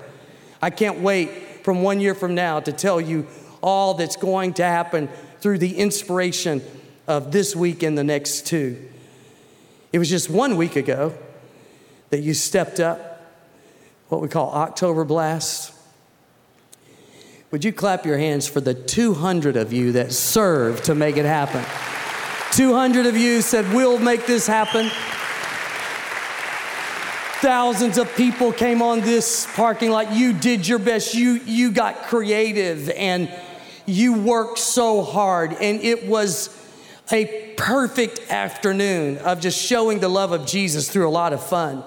I 0.62 0.70
can't 0.70 1.00
wait 1.00 1.32
from 1.64 1.82
one 1.82 2.00
year 2.00 2.14
from 2.14 2.36
now 2.36 2.60
to 2.60 2.72
tell 2.72 3.02
you 3.02 3.26
all 3.60 3.96
that's 3.96 4.16
going 4.16 4.54
to 4.54 4.64
happen 4.64 5.10
through 5.40 5.58
the 5.58 5.78
inspiration 5.78 6.62
of 7.08 7.32
this 7.32 7.56
week 7.56 7.82
and 7.82 7.98
the 7.98 8.04
next 8.04 8.46
two. 8.46 8.88
It 9.92 9.98
was 9.98 10.12
just 10.12 10.30
one 10.30 10.58
week 10.58 10.76
ago 10.76 11.18
that 12.12 12.20
you 12.20 12.36
stepped 12.36 12.80
up, 12.80 13.13
what 14.10 14.22
we 14.22 14.28
call 14.28 14.52
October 14.54 15.04
Blast. 15.04 15.74
Would 17.52 17.64
you 17.64 17.72
clap 17.72 18.06
your 18.06 18.18
hands 18.18 18.48
for 18.48 18.62
the 18.62 18.74
200 18.74 19.56
of 19.58 19.72
you 19.72 19.92
that 19.92 20.12
served 20.12 20.86
to 20.86 20.96
make 20.96 21.18
it 21.18 21.26
happen? 21.26 21.64
200 22.54 23.06
of 23.06 23.16
you 23.16 23.42
said, 23.42 23.72
We'll 23.74 24.00
make 24.00 24.26
this 24.26 24.48
happen. 24.48 24.90
Thousands 27.42 27.98
of 27.98 28.16
people 28.16 28.54
came 28.54 28.82
on 28.82 29.02
this 29.02 29.48
parking 29.56 29.92
lot. 29.92 30.14
You 30.14 30.34
did 30.34 30.68
your 30.68 30.80
best. 30.80 31.14
You, 31.14 31.42
you 31.46 31.72
got 31.72 32.04
creative 32.04 32.90
and 32.90 33.30
you 33.86 34.14
worked 34.22 34.60
so 34.60 35.02
hard. 35.04 35.54
And 35.54 35.82
it 35.82 36.08
was 36.08 36.58
a 37.12 37.54
perfect 37.58 38.32
afternoon 38.32 39.18
of 39.18 39.42
just 39.42 39.62
showing 39.62 40.00
the 40.00 40.10
love 40.10 40.32
of 40.32 40.46
Jesus 40.46 40.90
through 40.90 41.08
a 41.08 41.12
lot 41.12 41.34
of 41.34 41.46
fun. 41.46 41.84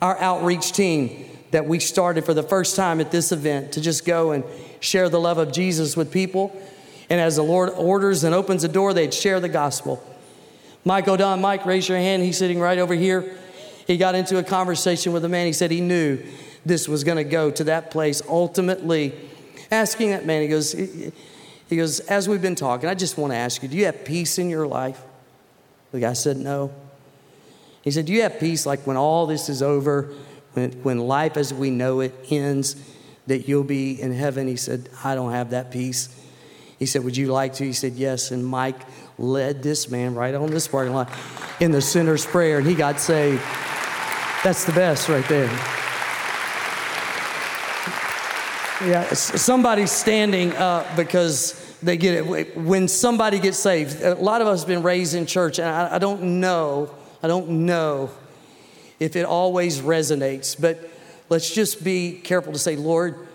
Our 0.00 0.18
outreach 0.18 0.72
team 0.72 1.26
that 1.50 1.66
we 1.66 1.80
started 1.80 2.24
for 2.24 2.34
the 2.34 2.42
first 2.42 2.76
time 2.76 3.00
at 3.00 3.10
this 3.10 3.32
event 3.32 3.72
to 3.72 3.80
just 3.80 4.04
go 4.04 4.32
and 4.32 4.44
share 4.80 5.08
the 5.08 5.20
love 5.20 5.38
of 5.38 5.52
Jesus 5.52 5.96
with 5.96 6.12
people 6.12 6.56
and 7.10 7.20
as 7.20 7.36
the 7.36 7.42
Lord 7.42 7.70
orders 7.70 8.22
and 8.22 8.32
opens 8.34 8.62
the 8.62 8.68
door, 8.68 8.94
they'd 8.94 9.12
share 9.12 9.40
the 9.40 9.48
gospel. 9.48 10.02
Mike 10.84 11.08
O'Don, 11.08 11.40
Mike, 11.40 11.66
raise 11.66 11.88
your 11.88 11.98
hand. 11.98 12.22
He's 12.22 12.38
sitting 12.38 12.60
right 12.60 12.78
over 12.78 12.94
here. 12.94 13.36
He 13.86 13.96
got 13.96 14.14
into 14.14 14.38
a 14.38 14.44
conversation 14.44 15.12
with 15.12 15.24
a 15.24 15.28
man. 15.28 15.46
He 15.46 15.52
said 15.52 15.72
he 15.72 15.80
knew 15.80 16.22
this 16.64 16.88
was 16.88 17.02
going 17.02 17.16
to 17.16 17.24
go 17.24 17.50
to 17.50 17.64
that 17.64 17.90
place. 17.90 18.22
Ultimately, 18.28 19.12
asking 19.72 20.10
that 20.10 20.24
man, 20.24 20.42
he 20.42 20.48
goes, 20.48 20.72
he 20.72 21.76
goes, 21.76 21.98
as 22.00 22.28
we've 22.28 22.40
been 22.40 22.54
talking, 22.54 22.88
I 22.88 22.94
just 22.94 23.18
want 23.18 23.32
to 23.32 23.36
ask 23.36 23.60
you, 23.62 23.68
do 23.68 23.76
you 23.76 23.86
have 23.86 24.04
peace 24.04 24.38
in 24.38 24.48
your 24.48 24.66
life? 24.66 25.02
The 25.90 25.98
guy 25.98 26.12
said, 26.12 26.36
no. 26.36 26.72
He 27.82 27.90
said, 27.90 28.06
do 28.06 28.12
you 28.12 28.22
have 28.22 28.38
peace 28.38 28.66
like 28.66 28.86
when 28.86 28.96
all 28.96 29.26
this 29.26 29.48
is 29.48 29.62
over, 29.62 30.12
when, 30.52 30.72
when 30.82 30.98
life 30.98 31.36
as 31.36 31.54
we 31.54 31.70
know 31.70 32.00
it 32.00 32.14
ends, 32.30 32.76
that 33.26 33.48
you'll 33.48 33.64
be 33.64 34.00
in 34.00 34.12
heaven? 34.12 34.46
He 34.46 34.56
said, 34.56 34.88
I 35.02 35.14
don't 35.14 35.32
have 35.32 35.50
that 35.50 35.70
peace. 35.70 36.14
He 36.80 36.86
said, 36.86 37.04
Would 37.04 37.16
you 37.16 37.26
like 37.28 37.52
to? 37.54 37.64
He 37.64 37.74
said, 37.74 37.92
Yes. 37.92 38.30
And 38.30 38.44
Mike 38.44 38.80
led 39.18 39.62
this 39.62 39.90
man 39.90 40.14
right 40.14 40.34
on 40.34 40.50
this 40.50 40.66
parking 40.66 40.94
lot 40.94 41.10
in 41.60 41.70
the 41.70 41.80
sinner's 41.82 42.24
prayer, 42.24 42.58
and 42.58 42.66
he 42.66 42.74
got 42.74 42.98
saved. 42.98 43.42
That's 44.42 44.64
the 44.64 44.72
best 44.72 45.08
right 45.10 45.26
there. 45.28 45.50
Yeah, 48.82 49.12
somebody's 49.12 49.90
standing 49.90 50.56
up 50.56 50.96
because 50.96 51.76
they 51.82 51.98
get 51.98 52.14
it. 52.14 52.56
When 52.56 52.88
somebody 52.88 53.38
gets 53.38 53.58
saved, 53.58 54.00
a 54.00 54.14
lot 54.14 54.40
of 54.40 54.46
us 54.46 54.60
have 54.60 54.68
been 54.68 54.82
raised 54.82 55.14
in 55.14 55.26
church, 55.26 55.58
and 55.58 55.68
I, 55.68 55.96
I 55.96 55.98
don't 55.98 56.40
know, 56.40 56.90
I 57.22 57.28
don't 57.28 57.66
know 57.66 58.10
if 58.98 59.16
it 59.16 59.24
always 59.24 59.80
resonates, 59.80 60.58
but 60.58 60.90
let's 61.28 61.52
just 61.52 61.82
be 61.84 62.12
careful 62.12 62.52
to 62.52 62.58
say, 62.58 62.76
Lord, 62.76 63.26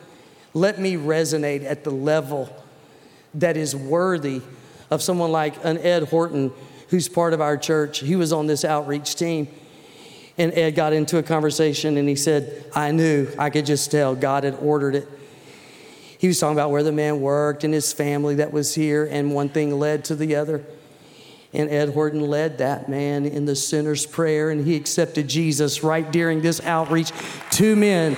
let 0.54 0.80
me 0.80 0.96
resonate 0.96 1.64
at 1.64 1.84
the 1.84 1.92
level 1.92 2.50
that 3.36 3.58
is 3.58 3.76
worthy 3.76 4.42
of 4.90 5.02
someone 5.02 5.32
like 5.32 5.64
an 5.64 5.78
Ed 5.80 6.04
Horton, 6.04 6.52
who's 6.90 7.10
part 7.10 7.34
of 7.34 7.42
our 7.42 7.58
church. 7.58 8.00
He 8.00 8.16
was 8.16 8.32
on 8.32 8.48
this 8.48 8.64
outreach 8.64 9.16
team. 9.16 9.48
And 10.38 10.54
Ed 10.54 10.72
got 10.72 10.94
into 10.94 11.18
a 11.18 11.24
conversation 11.24 11.98
and 11.98 12.08
he 12.08 12.16
said, 12.16 12.70
I 12.76 12.92
knew, 12.92 13.28
I 13.40 13.50
could 13.50 13.66
just 13.66 13.90
tell 13.90 14.16
God 14.16 14.44
had 14.44 14.56
ordered 14.56 14.96
it. 14.96 15.08
He 16.18 16.28
was 16.28 16.40
talking 16.40 16.56
about 16.56 16.72
where 16.72 16.84
the 16.84 16.92
man 16.92 17.22
worked 17.22 17.64
and 17.64 17.74
his 17.74 17.94
family 17.94 18.36
that 18.36 18.52
was 18.52 18.76
here, 18.76 19.06
and 19.06 19.34
one 19.34 19.50
thing 19.50 19.78
led 19.80 20.06
to 20.06 20.16
the 20.16 20.36
other. 20.36 20.64
And 21.56 21.70
Ed 21.70 21.90
Horton 21.90 22.20
led 22.20 22.58
that 22.58 22.90
man 22.90 23.26
in 23.26 23.46
the 23.46 23.56
sinner's 23.56 24.06
prayer, 24.06 24.50
and 24.50 24.66
he 24.66 24.76
accepted 24.76 25.28
Jesus 25.28 25.84
right 25.84 26.12
during 26.12 26.42
this 26.42 26.60
outreach. 26.62 27.12
Two 27.50 27.76
men 27.76 28.18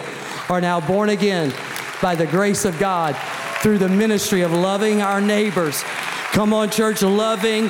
are 0.49 0.59
now 0.59 0.79
born 0.79 1.09
again 1.09 1.53
by 2.01 2.15
the 2.15 2.25
grace 2.25 2.65
of 2.65 2.79
God 2.79 3.15
through 3.61 3.77
the 3.77 3.89
ministry 3.89 4.41
of 4.41 4.51
loving 4.51 5.01
our 5.01 5.21
neighbors. 5.21 5.83
Come 6.31 6.53
on, 6.53 6.69
church, 6.69 7.01
loving 7.01 7.69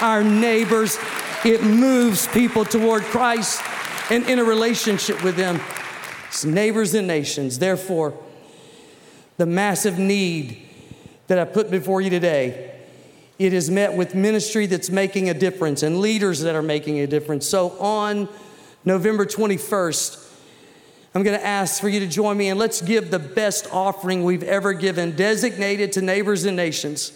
our 0.00 0.24
neighbors. 0.24 0.98
It 1.44 1.62
moves 1.62 2.26
people 2.28 2.64
toward 2.64 3.02
Christ 3.04 3.62
and 4.10 4.28
in 4.28 4.38
a 4.38 4.44
relationship 4.44 5.22
with 5.22 5.36
them. 5.36 5.60
It's 6.28 6.44
neighbors 6.44 6.94
and 6.94 7.06
nations. 7.06 7.58
Therefore, 7.58 8.18
the 9.36 9.46
massive 9.46 9.98
need 9.98 10.60
that 11.28 11.38
I 11.38 11.44
put 11.44 11.70
before 11.70 12.00
you 12.00 12.10
today 12.10 12.73
It 13.38 13.52
is 13.52 13.70
met 13.70 13.94
with 13.94 14.14
ministry 14.14 14.66
that's 14.66 14.90
making 14.90 15.28
a 15.28 15.34
difference 15.34 15.82
and 15.82 16.00
leaders 16.00 16.40
that 16.40 16.54
are 16.54 16.62
making 16.62 17.00
a 17.00 17.06
difference. 17.06 17.48
So 17.48 17.70
on 17.80 18.28
November 18.84 19.26
21st, 19.26 20.20
I'm 21.14 21.22
going 21.22 21.38
to 21.38 21.46
ask 21.46 21.80
for 21.80 21.88
you 21.88 22.00
to 22.00 22.06
join 22.06 22.36
me 22.36 22.48
and 22.48 22.58
let's 22.58 22.80
give 22.80 23.10
the 23.10 23.18
best 23.18 23.68
offering 23.72 24.24
we've 24.24 24.42
ever 24.42 24.72
given, 24.72 25.16
designated 25.16 25.92
to 25.92 26.02
neighbors 26.02 26.44
and 26.44 26.56
nations. 26.56 27.12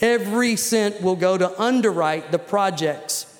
Every 0.00 0.56
cent 0.56 1.00
will 1.00 1.16
go 1.16 1.38
to 1.38 1.60
underwrite 1.60 2.30
the 2.30 2.38
projects. 2.38 3.32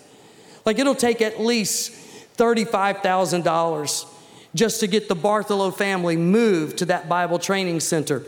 Like 0.64 0.79
it'll 0.79 0.94
take 0.94 1.20
at 1.20 1.40
least 1.40 1.92
$35,000 2.37 4.07
just 4.55 4.81
to 4.81 4.87
get 4.87 5.09
the 5.09 5.16
Bartholow 5.16 5.75
family 5.75 6.16
moved 6.16 6.79
to 6.79 6.87
that 6.87 7.09
Bible 7.09 7.38
training 7.38 7.81
center. 7.81 8.25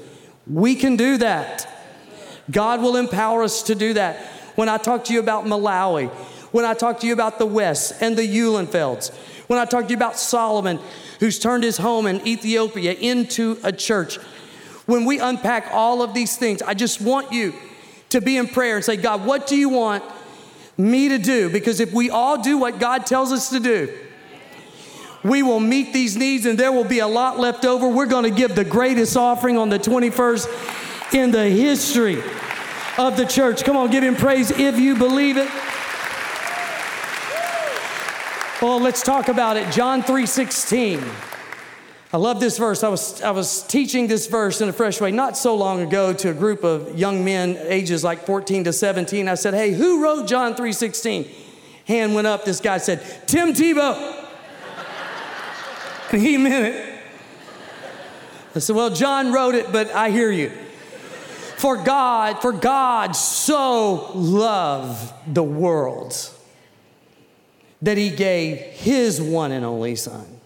We 0.46 0.74
can 0.74 0.96
do 0.96 1.16
that. 1.18 1.77
God 2.50 2.80
will 2.80 2.96
empower 2.96 3.42
us 3.42 3.62
to 3.64 3.74
do 3.74 3.94
that. 3.94 4.16
When 4.54 4.68
I 4.68 4.78
talk 4.78 5.04
to 5.04 5.12
you 5.12 5.20
about 5.20 5.44
Malawi, 5.44 6.08
when 6.52 6.64
I 6.64 6.74
talk 6.74 7.00
to 7.00 7.06
you 7.06 7.12
about 7.12 7.38
the 7.38 7.46
West 7.46 7.94
and 8.00 8.16
the 8.16 8.24
Eulenfelds, 8.24 9.10
when 9.46 9.58
I 9.58 9.64
talk 9.64 9.84
to 9.84 9.90
you 9.90 9.96
about 9.96 10.18
Solomon, 10.18 10.80
who's 11.20 11.38
turned 11.38 11.64
his 11.64 11.76
home 11.76 12.06
in 12.06 12.26
Ethiopia 12.26 12.92
into 12.92 13.58
a 13.62 13.72
church, 13.72 14.16
when 14.86 15.04
we 15.04 15.20
unpack 15.20 15.68
all 15.72 16.02
of 16.02 16.14
these 16.14 16.36
things, 16.36 16.62
I 16.62 16.74
just 16.74 17.00
want 17.00 17.32
you 17.32 17.54
to 18.08 18.20
be 18.20 18.36
in 18.36 18.48
prayer 18.48 18.76
and 18.76 18.84
say, 18.84 18.96
God, 18.96 19.26
what 19.26 19.46
do 19.46 19.56
you 19.56 19.68
want 19.68 20.02
me 20.78 21.10
to 21.10 21.18
do? 21.18 21.50
Because 21.50 21.80
if 21.80 21.92
we 21.92 22.08
all 22.08 22.40
do 22.42 22.56
what 22.56 22.78
God 22.78 23.04
tells 23.04 23.32
us 23.32 23.50
to 23.50 23.60
do, 23.60 23.92
we 25.22 25.42
will 25.42 25.60
meet 25.60 25.92
these 25.92 26.16
needs 26.16 26.46
and 26.46 26.58
there 26.58 26.72
will 26.72 26.84
be 26.84 27.00
a 27.00 27.06
lot 27.06 27.38
left 27.38 27.64
over. 27.64 27.88
We're 27.88 28.06
going 28.06 28.24
to 28.24 28.30
give 28.30 28.54
the 28.54 28.64
greatest 28.64 29.16
offering 29.16 29.58
on 29.58 29.68
the 29.68 29.78
21st 29.78 30.87
in 31.12 31.30
the 31.30 31.48
history 31.48 32.22
of 32.98 33.16
the 33.16 33.24
church. 33.24 33.64
Come 33.64 33.76
on, 33.76 33.90
give 33.90 34.04
him 34.04 34.16
praise 34.16 34.50
if 34.50 34.78
you 34.78 34.96
believe 34.96 35.36
it. 35.36 35.48
Well, 38.60 38.80
let's 38.80 39.02
talk 39.02 39.28
about 39.28 39.56
it. 39.56 39.72
John 39.72 40.02
3:16. 40.02 41.00
I 42.12 42.16
love 42.16 42.40
this 42.40 42.56
verse. 42.56 42.82
I 42.82 42.88
was, 42.88 43.20
I 43.20 43.32
was 43.32 43.62
teaching 43.64 44.06
this 44.06 44.28
verse 44.28 44.62
in 44.62 44.68
a 44.70 44.72
fresh 44.72 44.98
way 44.98 45.10
not 45.10 45.36
so 45.36 45.54
long 45.54 45.82
ago 45.82 46.14
to 46.14 46.30
a 46.30 46.34
group 46.34 46.64
of 46.64 46.98
young 46.98 47.22
men 47.22 47.58
ages 47.60 48.02
like 48.02 48.24
14 48.24 48.64
to 48.64 48.72
17. 48.72 49.28
I 49.28 49.34
said, 49.34 49.52
Hey, 49.52 49.72
who 49.72 50.02
wrote 50.02 50.26
John 50.26 50.54
three 50.54 50.70
3:16? 50.70 51.28
Hand 51.84 52.14
went 52.14 52.26
up. 52.26 52.44
This 52.44 52.60
guy 52.60 52.78
said, 52.78 53.00
Tim 53.26 53.52
Tebow. 53.52 54.26
and 56.12 56.22
he 56.22 56.38
meant 56.38 56.74
it. 56.74 56.94
I 58.54 58.58
said, 58.58 58.74
Well, 58.74 58.90
John 58.90 59.32
wrote 59.32 59.54
it, 59.54 59.70
but 59.70 59.90
I 59.90 60.10
hear 60.10 60.32
you. 60.32 60.50
For 61.58 61.76
God, 61.76 62.40
for 62.40 62.52
God 62.52 63.16
so 63.16 64.12
loved 64.14 65.12
the 65.26 65.42
world 65.42 66.14
that 67.82 67.98
he 67.98 68.10
gave 68.10 68.58
his 68.58 69.20
one 69.20 69.50
and 69.50 69.64
only 69.64 69.96
Son. 69.96 70.38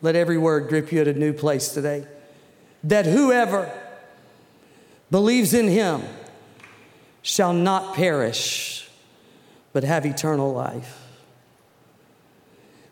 Let 0.00 0.14
every 0.14 0.38
word 0.38 0.68
grip 0.68 0.92
you 0.92 1.00
at 1.00 1.08
a 1.08 1.14
new 1.14 1.32
place 1.32 1.70
today. 1.70 2.06
That 2.84 3.06
whoever 3.06 3.72
believes 5.10 5.52
in 5.52 5.66
him 5.66 6.02
shall 7.22 7.52
not 7.52 7.96
perish, 7.96 8.88
but 9.72 9.82
have 9.82 10.06
eternal 10.06 10.52
life. 10.52 11.00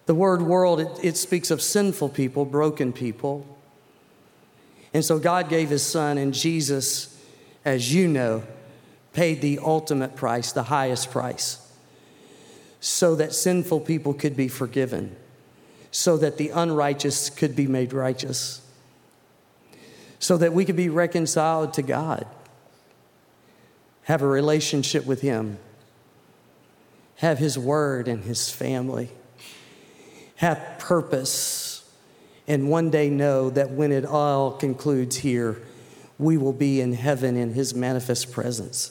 The 0.06 0.14
word 0.16 0.42
world, 0.42 0.80
it, 0.80 0.88
it, 1.04 1.16
speaks 1.16 1.52
of 1.52 1.62
sinful 1.62 2.08
people, 2.08 2.44
broken 2.44 2.92
people. 2.92 3.46
And 4.92 5.04
so 5.04 5.18
God 5.18 5.48
gave 5.48 5.70
his 5.70 5.84
son, 5.84 6.18
and 6.18 6.34
Jesus, 6.34 7.16
as 7.64 7.94
you 7.94 8.08
know, 8.08 8.42
paid 9.12 9.40
the 9.40 9.60
ultimate 9.60 10.16
price, 10.16 10.52
the 10.52 10.64
highest 10.64 11.10
price 11.10 11.66
so 12.80 13.14
that 13.14 13.34
sinful 13.34 13.80
people 13.80 14.14
could 14.14 14.36
be 14.36 14.48
forgiven, 14.48 15.14
so 15.90 16.16
that 16.16 16.38
the 16.38 16.48
unrighteous 16.48 17.28
could 17.30 17.54
be 17.54 17.66
made 17.66 17.92
righteous, 17.92 18.62
so 20.18 20.36
that 20.38 20.52
we 20.52 20.64
could 20.64 20.76
be 20.76 20.88
reconciled 20.88 21.74
to 21.74 21.82
God, 21.82 22.26
have 24.04 24.22
a 24.22 24.26
relationship 24.26 25.04
with 25.04 25.20
Him, 25.20 25.58
have 27.16 27.38
His 27.38 27.58
Word 27.58 28.08
and 28.08 28.24
His 28.24 28.50
family, 28.50 29.10
have 30.36 30.78
purpose, 30.78 31.69
and 32.50 32.68
one 32.68 32.90
day 32.90 33.08
know 33.08 33.48
that 33.48 33.70
when 33.70 33.92
it 33.92 34.04
all 34.04 34.50
concludes 34.50 35.18
here, 35.18 35.56
we 36.18 36.36
will 36.36 36.52
be 36.52 36.80
in 36.80 36.92
heaven 36.92 37.36
in 37.36 37.54
His 37.54 37.76
manifest 37.76 38.32
presence 38.32 38.90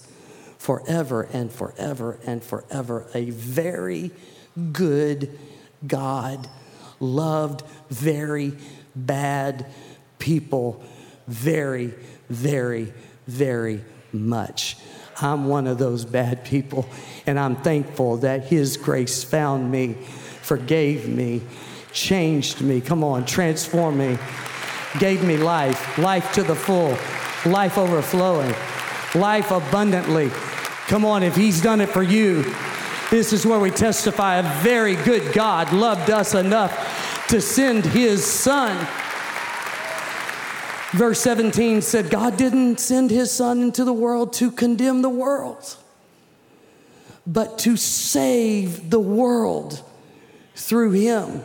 forever 0.57 1.23
and 1.33 1.51
forever 1.51 2.17
and 2.25 2.41
forever. 2.41 3.05
A 3.13 3.31
very 3.31 4.11
good 4.71 5.37
God 5.85 6.47
loved 7.01 7.63
very 7.89 8.53
bad 8.95 9.65
people 10.19 10.81
very, 11.27 11.93
very, 12.29 12.93
very 13.27 13.83
much. 14.13 14.77
I'm 15.21 15.47
one 15.47 15.67
of 15.67 15.77
those 15.77 16.05
bad 16.05 16.45
people, 16.45 16.87
and 17.25 17.37
I'm 17.37 17.57
thankful 17.57 18.17
that 18.17 18.45
His 18.45 18.77
grace 18.77 19.21
found 19.21 19.69
me, 19.69 19.95
forgave 20.41 21.09
me, 21.09 21.41
changed 21.91 22.61
me. 22.61 22.81
Come 22.81 23.03
on, 23.03 23.25
transformed 23.25 23.97
me, 23.97 24.17
gave 24.99 25.23
me 25.23 25.37
life, 25.37 25.97
life 25.97 26.31
to 26.33 26.43
the 26.43 26.55
full, 26.55 26.97
life 27.45 27.77
overflowing, 27.77 28.53
life 29.15 29.51
abundantly. 29.51 30.29
Come 30.87 31.05
on, 31.05 31.23
if 31.23 31.35
He's 31.35 31.61
done 31.61 31.81
it 31.81 31.89
for 31.89 32.03
you, 32.03 32.43
this 33.09 33.33
is 33.33 33.45
where 33.45 33.59
we 33.59 33.71
testify 33.71 34.37
a 34.37 34.61
very 34.61 34.95
good 34.95 35.33
God 35.33 35.73
loved 35.73 36.09
us 36.09 36.35
enough 36.35 37.25
to 37.29 37.41
send 37.41 37.85
His 37.85 38.25
Son. 38.25 38.87
Verse 40.91 41.19
17 41.21 41.81
said, 41.81 42.09
God 42.09 42.37
didn't 42.37 42.79
send 42.79 43.11
His 43.11 43.31
Son 43.31 43.61
into 43.61 43.83
the 43.83 43.93
world 43.93 44.33
to 44.33 44.51
condemn 44.51 45.01
the 45.01 45.09
world, 45.09 45.77
but 47.27 47.59
to 47.59 47.77
save 47.77 48.89
the 48.89 48.99
world 48.99 49.83
through 50.55 50.91
Him. 50.91 51.43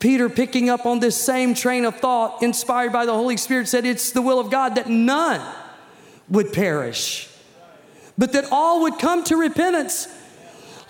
Peter, 0.00 0.28
picking 0.28 0.68
up 0.68 0.86
on 0.86 0.98
this 0.98 1.16
same 1.16 1.54
train 1.54 1.84
of 1.84 1.96
thought, 1.96 2.42
inspired 2.42 2.92
by 2.92 3.06
the 3.06 3.14
Holy 3.14 3.36
Spirit, 3.36 3.68
said, 3.68 3.86
It's 3.86 4.10
the 4.10 4.22
will 4.22 4.40
of 4.40 4.50
God 4.50 4.74
that 4.74 4.88
none 4.88 5.40
would 6.28 6.52
perish 6.52 7.30
but 8.20 8.34
that 8.34 8.44
all 8.52 8.82
would 8.82 8.98
come 8.98 9.24
to 9.24 9.34
repentance. 9.34 10.06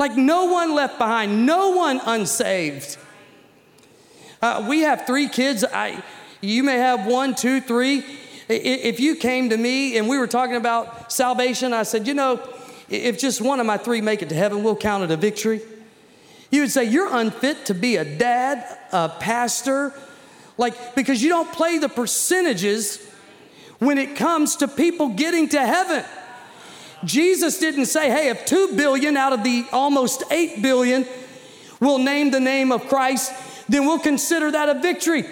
Like 0.00 0.16
no 0.16 0.46
one 0.46 0.74
left 0.74 0.98
behind, 0.98 1.46
no 1.46 1.70
one 1.70 2.00
unsaved. 2.04 2.98
Uh, 4.42 4.66
we 4.68 4.80
have 4.80 5.06
three 5.06 5.28
kids. 5.28 5.64
I, 5.64 6.02
you 6.40 6.64
may 6.64 6.78
have 6.78 7.06
one, 7.06 7.36
two, 7.36 7.60
three. 7.60 8.04
If 8.48 8.98
you 8.98 9.14
came 9.14 9.50
to 9.50 9.56
me 9.56 9.96
and 9.96 10.08
we 10.08 10.18
were 10.18 10.26
talking 10.26 10.56
about 10.56 11.12
salvation, 11.12 11.72
I 11.72 11.84
said, 11.84 12.08
you 12.08 12.14
know, 12.14 12.42
if 12.88 13.20
just 13.20 13.40
one 13.40 13.60
of 13.60 13.66
my 13.66 13.76
three 13.76 14.00
make 14.00 14.22
it 14.22 14.28
to 14.30 14.34
heaven, 14.34 14.64
we'll 14.64 14.74
count 14.74 15.04
it 15.04 15.12
a 15.12 15.16
victory. 15.16 15.60
You 16.50 16.62
would 16.62 16.70
say, 16.70 16.84
You're 16.84 17.14
unfit 17.14 17.66
to 17.66 17.74
be 17.74 17.96
a 17.96 18.04
dad, 18.04 18.78
a 18.92 19.08
pastor, 19.08 19.92
like, 20.58 20.94
because 20.94 21.22
you 21.22 21.28
don't 21.28 21.50
play 21.52 21.78
the 21.78 21.88
percentages 21.88 23.06
when 23.78 23.98
it 23.98 24.14
comes 24.14 24.56
to 24.56 24.68
people 24.68 25.08
getting 25.08 25.48
to 25.48 25.58
heaven. 25.58 26.04
Jesus 27.04 27.58
didn't 27.58 27.86
say, 27.86 28.10
hey, 28.10 28.28
if 28.28 28.44
2 28.44 28.76
billion 28.76 29.16
out 29.16 29.32
of 29.32 29.42
the 29.42 29.64
almost 29.72 30.22
8 30.30 30.60
billion 30.62 31.06
will 31.80 31.98
name 31.98 32.30
the 32.30 32.40
name 32.40 32.72
of 32.72 32.86
Christ, 32.88 33.32
then 33.68 33.86
we'll 33.86 33.98
consider 33.98 34.50
that 34.50 34.68
a 34.68 34.80
victory. 34.80 35.24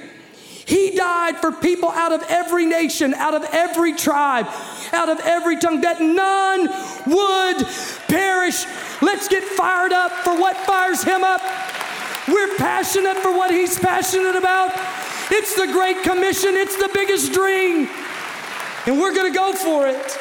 He 0.68 0.90
died 0.90 1.38
for 1.38 1.50
people 1.50 1.88
out 1.88 2.12
of 2.12 2.22
every 2.28 2.66
nation, 2.66 3.14
out 3.14 3.32
of 3.32 3.42
every 3.52 3.94
tribe, 3.94 4.46
out 4.92 5.08
of 5.08 5.18
every 5.20 5.56
tongue, 5.58 5.80
that 5.80 5.98
none 5.98 6.68
would 7.06 7.66
perish. 8.06 8.66
Let's 9.00 9.28
get 9.28 9.42
fired 9.42 9.94
up 9.94 10.12
for 10.12 10.38
what 10.38 10.58
fires 10.58 11.02
him 11.02 11.24
up. 11.24 11.40
We're 12.28 12.54
passionate 12.56 13.16
for 13.16 13.32
what 13.32 13.50
he's 13.50 13.78
passionate 13.78 14.36
about. 14.36 14.72
It's 15.30 15.56
the 15.56 15.68
Great 15.68 16.02
Commission, 16.02 16.50
it's 16.52 16.76
the 16.76 16.90
biggest 16.92 17.32
dream. 17.32 17.88
And 18.86 19.00
we're 19.00 19.14
to 19.14 19.30
go 19.30 19.54
for 19.54 19.86
it. 19.86 20.18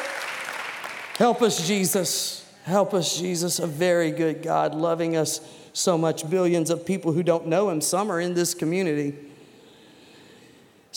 Help 1.18 1.42
us, 1.42 1.66
Jesus. 1.66 2.50
Help 2.64 2.94
us, 2.94 3.18
Jesus, 3.18 3.58
a 3.58 3.66
very 3.66 4.10
good 4.10 4.42
God, 4.42 4.74
loving 4.74 5.14
us 5.14 5.42
so 5.74 5.98
much. 5.98 6.28
Billions 6.30 6.70
of 6.70 6.86
people 6.86 7.12
who 7.12 7.22
don't 7.22 7.48
know 7.48 7.68
Him. 7.68 7.82
Some 7.82 8.10
are 8.10 8.20
in 8.20 8.32
this 8.32 8.54
community, 8.54 9.14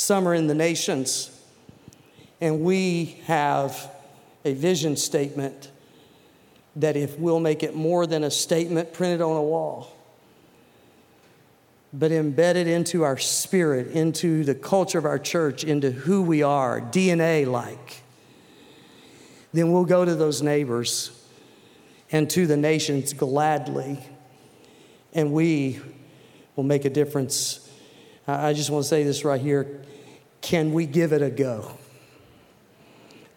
some 0.01 0.27
are 0.27 0.33
in 0.33 0.47
the 0.47 0.55
nations. 0.55 1.29
And 2.39 2.61
we 2.61 3.21
have 3.25 3.91
a 4.43 4.53
vision 4.53 4.97
statement 4.97 5.69
that 6.75 6.95
if 6.95 7.17
we'll 7.19 7.39
make 7.39 7.63
it 7.63 7.75
more 7.75 8.07
than 8.07 8.23
a 8.23 8.31
statement 8.31 8.93
printed 8.93 9.21
on 9.21 9.35
a 9.35 9.43
wall, 9.43 9.95
but 11.93 12.11
embedded 12.11 12.67
into 12.67 13.03
our 13.03 13.17
spirit, 13.17 13.87
into 13.87 14.43
the 14.43 14.55
culture 14.55 14.97
of 14.97 15.05
our 15.05 15.19
church, 15.19 15.63
into 15.63 15.91
who 15.91 16.21
we 16.21 16.41
are, 16.41 16.79
DNA 16.79 17.45
like 17.45 18.01
then 19.53 19.71
we'll 19.71 19.85
go 19.85 20.05
to 20.05 20.15
those 20.15 20.41
neighbors 20.41 21.11
and 22.11 22.29
to 22.29 22.47
the 22.47 22.57
nations 22.57 23.13
gladly, 23.13 23.99
and 25.13 25.31
we 25.31 25.79
will 26.55 26.63
make 26.63 26.85
a 26.85 26.89
difference. 26.89 27.69
I 28.27 28.53
just 28.53 28.69
want 28.69 28.83
to 28.83 28.89
say 28.89 29.03
this 29.03 29.25
right 29.25 29.41
here. 29.41 29.81
Can 30.41 30.73
we 30.73 30.85
give 30.85 31.13
it 31.13 31.21
a 31.21 31.29
go? 31.29 31.71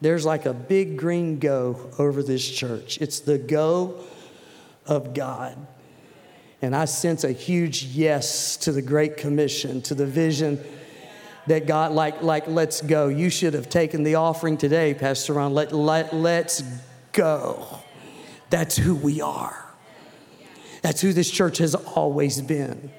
There's 0.00 0.24
like 0.26 0.46
a 0.46 0.52
big 0.52 0.98
green 0.98 1.38
go 1.38 1.90
over 1.98 2.22
this 2.22 2.46
church. 2.48 2.98
It's 3.00 3.20
the 3.20 3.38
go 3.38 4.04
of 4.86 5.14
God. 5.14 5.56
And 6.60 6.74
I 6.74 6.84
sense 6.84 7.24
a 7.24 7.32
huge 7.32 7.84
yes 7.84 8.56
to 8.58 8.72
the 8.72 8.82
Great 8.82 9.16
Commission, 9.16 9.82
to 9.82 9.94
the 9.94 10.06
vision 10.06 10.62
that 11.46 11.66
God, 11.66 11.92
like, 11.92 12.22
like 12.22 12.46
let's 12.46 12.80
go. 12.80 13.08
You 13.08 13.28
should 13.30 13.54
have 13.54 13.68
taken 13.68 14.02
the 14.02 14.14
offering 14.14 14.56
today, 14.56 14.94
Pastor 14.94 15.34
Ron. 15.34 15.52
Let, 15.52 15.72
let, 15.72 16.14
let's 16.14 16.62
go. 17.12 17.66
That's 18.50 18.76
who 18.76 18.94
we 18.94 19.20
are. 19.20 19.64
That's 20.82 21.00
who 21.00 21.12
this 21.12 21.30
church 21.30 21.58
has 21.58 21.74
always 21.74 22.40
been. 22.40 22.90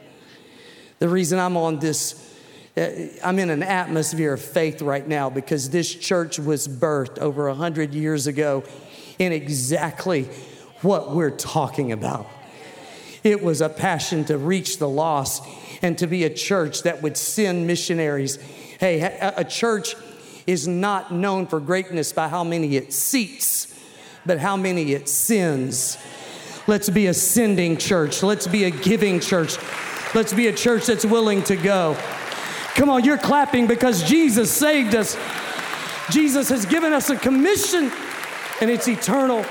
The 1.00 1.10
reason 1.10 1.40
I'm 1.40 1.58
on 1.58 1.80
this, 1.80 2.34
uh, 2.78 2.90
I'm 3.24 3.38
in 3.40 3.50
an 3.50 3.64
atmosphere 3.64 4.34
of 4.34 4.42
faith 4.42 4.82
right 4.82 5.06
now 5.06 5.30
because 5.30 5.70
this 5.70 5.94
church 5.94 6.40
was 6.40 6.68
birthed 6.68 7.20
over 7.20 7.48
100 7.48 7.94
years 7.94 8.28
ago 8.28 8.64
in 9.20 9.32
exactly 9.32 10.24
what 10.82 11.12
we're 11.14 11.36
talking 11.36 11.92
about. 11.92 12.28
It 13.24 13.44
was 13.44 13.60
a 13.60 13.70
passion 13.70 14.24
to 14.26 14.38
reach 14.38 14.78
the 14.78 14.88
lost 14.88 15.44
and 15.82 15.98
to 15.98 16.08
be 16.08 16.24
a 16.24 16.30
church 16.30 16.84
that 16.84 17.02
would 17.02 17.18
send 17.18 17.68
missionaries. 17.68 18.38
Hey, 18.80 19.02
a 19.36 19.44
church 19.44 19.96
is 20.48 20.68
not 20.68 21.12
known 21.12 21.48
for 21.48 21.60
greatness 21.60 22.14
by 22.14 22.28
how 22.28 22.44
many 22.44 22.76
it 22.76 22.94
seats, 22.94 23.74
but 24.26 24.38
how 24.40 24.56
many 24.56 24.94
it 24.94 25.10
sends. 25.10 25.98
Let's 26.68 26.90
be 26.90 27.08
a 27.08 27.14
sending 27.14 27.78
church. 27.78 28.24
Let's 28.24 28.48
be 28.48 28.64
a 28.66 28.72
giving 28.72 29.20
church. 29.20 29.58
Let's 30.16 30.34
be 30.34 30.48
a 30.48 30.54
church 30.54 30.86
that's 30.86 31.04
willing 31.04 31.44
to 31.44 31.58
go. 31.58 31.98
Come 32.76 32.90
on, 32.90 33.04
you're 33.04 33.18
clapping 33.18 33.68
because 33.68 34.02
Jesus 34.02 34.50
saved 34.50 34.96
us. 34.96 35.18
Jesus 36.10 36.48
has 36.48 36.66
given 36.66 36.94
us 36.94 37.10
a 37.10 37.18
commission, 37.18 37.92
and 38.62 38.72
it's 38.72 38.88
eternal. 38.88 39.44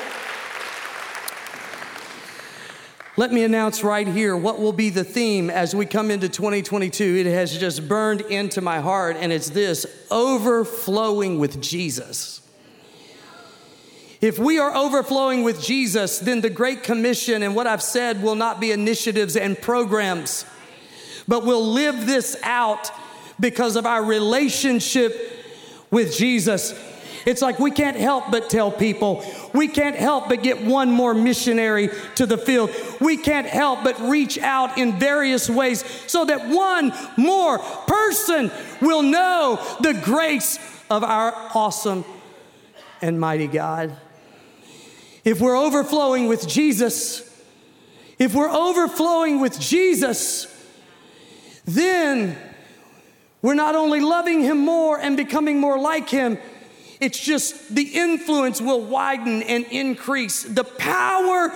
Let 3.18 3.30
me 3.30 3.44
announce 3.44 3.84
right 3.84 4.08
here 4.08 4.34
what 4.34 4.58
will 4.58 4.72
be 4.72 4.88
the 4.88 5.04
theme 5.04 5.50
as 5.50 5.74
we 5.74 5.84
come 5.84 6.10
into 6.10 6.30
2022. 6.30 7.16
It 7.18 7.26
has 7.26 7.58
just 7.58 7.86
burned 7.86 8.22
into 8.22 8.62
my 8.62 8.80
heart, 8.80 9.18
and 9.20 9.34
it's 9.34 9.50
this 9.50 9.84
overflowing 10.10 11.38
with 11.38 11.60
Jesus. 11.60 12.40
If 14.22 14.38
we 14.38 14.58
are 14.58 14.74
overflowing 14.74 15.42
with 15.42 15.62
Jesus, 15.62 16.20
then 16.20 16.40
the 16.40 16.48
Great 16.48 16.82
Commission 16.82 17.42
and 17.42 17.54
what 17.54 17.66
I've 17.66 17.82
said 17.82 18.22
will 18.22 18.34
not 18.34 18.58
be 18.58 18.72
initiatives 18.72 19.36
and 19.36 19.60
programs, 19.60 20.46
but 21.26 21.44
we'll 21.44 21.66
live 21.66 22.06
this 22.06 22.36
out 22.42 22.90
because 23.40 23.76
of 23.76 23.86
our 23.86 24.04
relationship 24.04 25.42
with 25.90 26.16
Jesus. 26.16 26.74
It's 27.26 27.40
like 27.40 27.58
we 27.58 27.70
can't 27.70 27.96
help 27.96 28.30
but 28.30 28.50
tell 28.50 28.70
people. 28.70 29.24
We 29.54 29.68
can't 29.68 29.96
help 29.96 30.28
but 30.28 30.42
get 30.42 30.62
one 30.62 30.90
more 30.90 31.14
missionary 31.14 31.88
to 32.16 32.26
the 32.26 32.36
field. 32.36 32.70
We 33.00 33.16
can't 33.16 33.46
help 33.46 33.82
but 33.82 33.98
reach 34.00 34.38
out 34.38 34.76
in 34.76 34.98
various 34.98 35.48
ways 35.48 35.84
so 36.06 36.24
that 36.26 36.48
one 36.48 36.92
more 37.16 37.58
person 37.58 38.50
will 38.82 39.02
know 39.02 39.58
the 39.80 39.94
grace 39.94 40.58
of 40.90 41.02
our 41.02 41.32
awesome 41.54 42.04
and 43.00 43.18
mighty 43.18 43.46
God. 43.46 43.96
If 45.24 45.40
we're 45.40 45.56
overflowing 45.56 46.28
with 46.28 46.46
Jesus, 46.46 47.22
if 48.18 48.34
we're 48.34 48.50
overflowing 48.50 49.40
with 49.40 49.58
Jesus, 49.58 50.53
then 51.64 52.36
we're 53.42 53.54
not 53.54 53.74
only 53.74 54.00
loving 54.00 54.40
Him 54.40 54.58
more 54.58 54.98
and 54.98 55.16
becoming 55.16 55.60
more 55.60 55.78
like 55.78 56.08
Him, 56.08 56.38
it's 57.00 57.18
just 57.18 57.74
the 57.74 57.82
influence 57.82 58.60
will 58.60 58.80
widen 58.80 59.42
and 59.42 59.64
increase. 59.66 60.44
The 60.44 60.64
power 60.64 61.52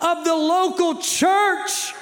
of 0.00 0.24
the 0.24 0.34
local 0.34 1.00
church 1.00 1.94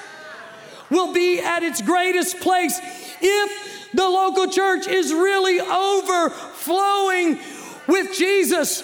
will 0.89 1.13
be 1.13 1.39
at 1.39 1.63
its 1.63 1.81
greatest 1.81 2.39
place 2.39 2.79
if 3.21 3.89
the 3.93 4.07
local 4.07 4.47
church 4.47 4.87
is 4.87 5.13
really 5.13 5.59
overflowing 5.59 7.39
with 7.87 8.15
Jesus. 8.15 8.83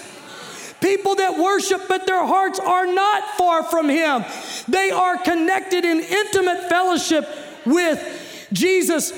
People 0.82 1.15
that 1.15 1.38
worship, 1.38 1.82
but 1.88 2.08
their 2.08 2.25
hearts 2.25 2.60
are 2.60 2.88
not 2.88 3.38
far 3.38 3.63
from 3.63 3.89
Him. 3.89 4.23
They 4.67 4.91
are 4.91 5.17
connected 5.17 5.84
in 5.84 5.99
intimate 5.99 6.69
fellowship 6.69 7.27
with 7.65 8.18
Jesus. 8.51 9.12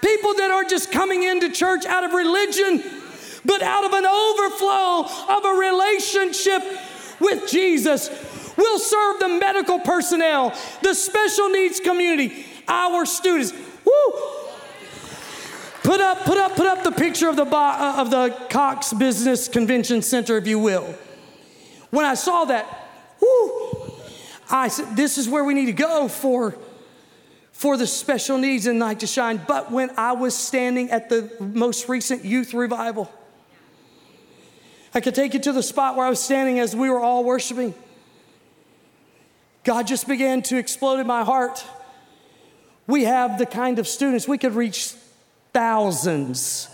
People 0.00 0.34
that 0.34 0.50
are 0.50 0.64
just 0.64 0.92
coming 0.92 1.22
into 1.22 1.50
church 1.50 1.86
out 1.86 2.04
of 2.04 2.12
religion 2.12 2.82
but 3.44 3.62
out 3.62 3.84
of 3.84 3.92
an 3.92 4.06
overflow 4.06 5.04
of 5.36 5.44
a 5.44 5.58
relationship 5.58 6.62
with 7.20 7.48
Jesus. 7.48 8.08
We'll 8.56 8.78
serve 8.78 9.18
the 9.20 9.28
medical 9.28 9.78
personnel, 9.80 10.56
the 10.82 10.94
special 10.94 11.48
needs 11.50 11.80
community, 11.80 12.46
our 12.68 13.04
students. 13.04 13.52
Woo! 13.84 14.12
Put 15.82 16.00
up, 16.00 16.20
put 16.20 16.38
up, 16.38 16.56
put 16.56 16.66
up 16.66 16.82
the 16.82 16.92
picture 16.92 17.28
of 17.28 17.36
the, 17.36 17.44
uh, 17.44 17.96
of 17.98 18.10
the 18.10 18.30
Cox 18.48 18.92
Business 18.94 19.48
Convention 19.48 20.00
Center, 20.00 20.38
if 20.38 20.46
you 20.46 20.58
will. 20.58 20.94
When 21.90 22.06
I 22.06 22.14
saw 22.14 22.46
that, 22.46 22.66
whoo, 23.20 23.92
I 24.50 24.68
said, 24.68 24.96
this 24.96 25.18
is 25.18 25.28
where 25.28 25.44
we 25.44 25.52
need 25.52 25.66
to 25.66 25.72
go 25.72 26.08
for, 26.08 26.56
for 27.54 27.76
the 27.76 27.86
special 27.86 28.36
needs 28.36 28.66
and 28.66 28.80
night 28.80 29.00
to 29.00 29.06
shine. 29.06 29.40
But 29.46 29.70
when 29.70 29.90
I 29.96 30.12
was 30.12 30.36
standing 30.36 30.90
at 30.90 31.08
the 31.08 31.30
most 31.38 31.88
recent 31.88 32.24
youth 32.24 32.52
revival, 32.52 33.10
I 34.92 35.00
could 35.00 35.14
take 35.14 35.34
you 35.34 35.40
to 35.40 35.52
the 35.52 35.62
spot 35.62 35.96
where 35.96 36.04
I 36.04 36.10
was 36.10 36.20
standing 36.20 36.58
as 36.58 36.74
we 36.74 36.90
were 36.90 36.98
all 36.98 37.24
worshiping. 37.24 37.72
God 39.62 39.86
just 39.86 40.08
began 40.08 40.42
to 40.42 40.58
explode 40.58 40.98
in 40.98 41.06
my 41.06 41.24
heart. 41.24 41.64
We 42.88 43.04
have 43.04 43.38
the 43.38 43.46
kind 43.46 43.78
of 43.78 43.86
students, 43.86 44.26
we 44.28 44.36
could 44.36 44.54
reach 44.54 44.92
thousands. 45.52 46.68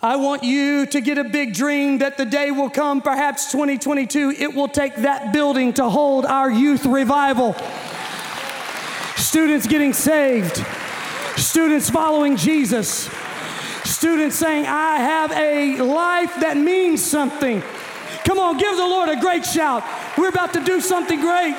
I 0.00 0.14
want 0.16 0.44
you 0.44 0.86
to 0.86 1.00
get 1.00 1.18
a 1.18 1.24
big 1.24 1.54
dream 1.54 1.98
that 1.98 2.16
the 2.18 2.24
day 2.24 2.52
will 2.52 2.70
come, 2.70 3.02
perhaps 3.02 3.50
2022, 3.50 4.36
it 4.38 4.54
will 4.54 4.68
take 4.68 4.94
that 4.96 5.32
building 5.32 5.72
to 5.74 5.90
hold 5.90 6.24
our 6.24 6.48
youth 6.48 6.86
revival. 6.86 7.56
Students 9.36 9.66
getting 9.66 9.92
saved, 9.92 10.64
students 11.36 11.90
following 11.90 12.38
Jesus 12.38 13.10
Students 13.84 14.34
saying, 14.34 14.64
I 14.64 14.96
have 14.96 15.30
a 15.32 15.76
life 15.82 16.34
that 16.40 16.56
means 16.56 17.04
something. 17.04 17.62
Come 18.24 18.38
on, 18.38 18.56
give 18.56 18.74
the 18.78 18.86
Lord 18.86 19.10
a 19.10 19.20
great 19.20 19.44
shout. 19.44 19.84
We're 20.16 20.30
about 20.30 20.54
to 20.54 20.64
do 20.64 20.80
something 20.80 21.20
great. 21.20 21.54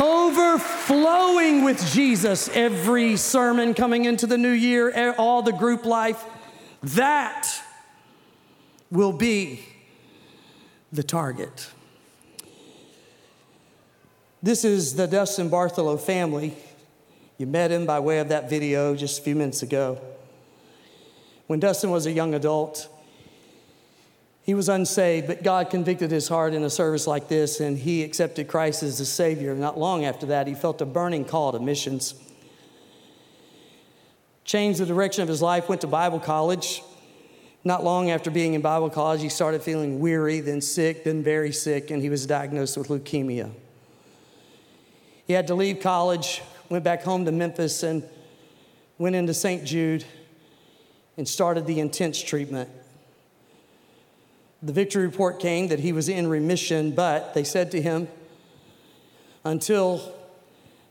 Overflowing 0.00 1.64
with 1.64 1.86
Jesus 1.92 2.48
every 2.54 3.18
sermon 3.18 3.74
coming 3.74 4.06
into 4.06 4.26
the 4.26 4.38
new 4.38 4.52
year, 4.52 5.14
all 5.18 5.42
the 5.42 5.52
group 5.52 5.84
life. 5.84 6.24
That 6.82 7.46
will 8.90 9.12
be 9.12 9.60
the 10.90 11.02
target. 11.02 11.73
This 14.44 14.62
is 14.62 14.94
the 14.94 15.06
Dustin 15.06 15.48
Bartholow 15.48 15.96
family. 15.98 16.54
You 17.38 17.46
met 17.46 17.72
him 17.72 17.86
by 17.86 17.98
way 18.00 18.18
of 18.18 18.28
that 18.28 18.50
video 18.50 18.94
just 18.94 19.20
a 19.20 19.22
few 19.22 19.34
minutes 19.34 19.62
ago. 19.62 19.98
When 21.46 21.60
Dustin 21.60 21.88
was 21.88 22.04
a 22.04 22.12
young 22.12 22.34
adult, 22.34 22.86
he 24.42 24.52
was 24.52 24.68
unsaved, 24.68 25.28
but 25.28 25.42
God 25.42 25.70
convicted 25.70 26.10
his 26.10 26.28
heart 26.28 26.52
in 26.52 26.62
a 26.62 26.68
service 26.68 27.06
like 27.06 27.28
this, 27.28 27.58
and 27.58 27.78
he 27.78 28.02
accepted 28.02 28.46
Christ 28.46 28.82
as 28.82 28.98
the 28.98 29.06
Savior. 29.06 29.54
Not 29.54 29.78
long 29.78 30.04
after 30.04 30.26
that, 30.26 30.46
he 30.46 30.52
felt 30.54 30.82
a 30.82 30.84
burning 30.84 31.24
call 31.24 31.52
to 31.52 31.58
missions. 31.58 32.14
Changed 34.44 34.78
the 34.78 34.84
direction 34.84 35.22
of 35.22 35.28
his 35.30 35.40
life, 35.40 35.70
went 35.70 35.80
to 35.80 35.86
Bible 35.86 36.20
college. 36.20 36.82
Not 37.64 37.82
long 37.82 38.10
after 38.10 38.30
being 38.30 38.52
in 38.52 38.60
Bible 38.60 38.90
college, 38.90 39.22
he 39.22 39.30
started 39.30 39.62
feeling 39.62 40.00
weary, 40.00 40.40
then 40.40 40.60
sick, 40.60 41.02
then 41.02 41.22
very 41.22 41.50
sick, 41.50 41.90
and 41.90 42.02
he 42.02 42.10
was 42.10 42.26
diagnosed 42.26 42.76
with 42.76 42.88
leukemia. 42.88 43.50
He 45.26 45.32
had 45.32 45.46
to 45.46 45.54
leave 45.54 45.80
college, 45.80 46.42
went 46.68 46.84
back 46.84 47.02
home 47.02 47.24
to 47.24 47.32
Memphis, 47.32 47.82
and 47.82 48.02
went 48.98 49.16
into 49.16 49.34
St. 49.34 49.64
Jude 49.64 50.04
and 51.16 51.26
started 51.26 51.66
the 51.66 51.80
intense 51.80 52.20
treatment. 52.22 52.68
The 54.62 54.72
victory 54.72 55.04
report 55.04 55.40
came 55.40 55.68
that 55.68 55.80
he 55.80 55.92
was 55.92 56.08
in 56.08 56.26
remission, 56.26 56.92
but 56.92 57.34
they 57.34 57.44
said 57.44 57.70
to 57.72 57.82
him, 57.82 58.08
until 59.44 60.14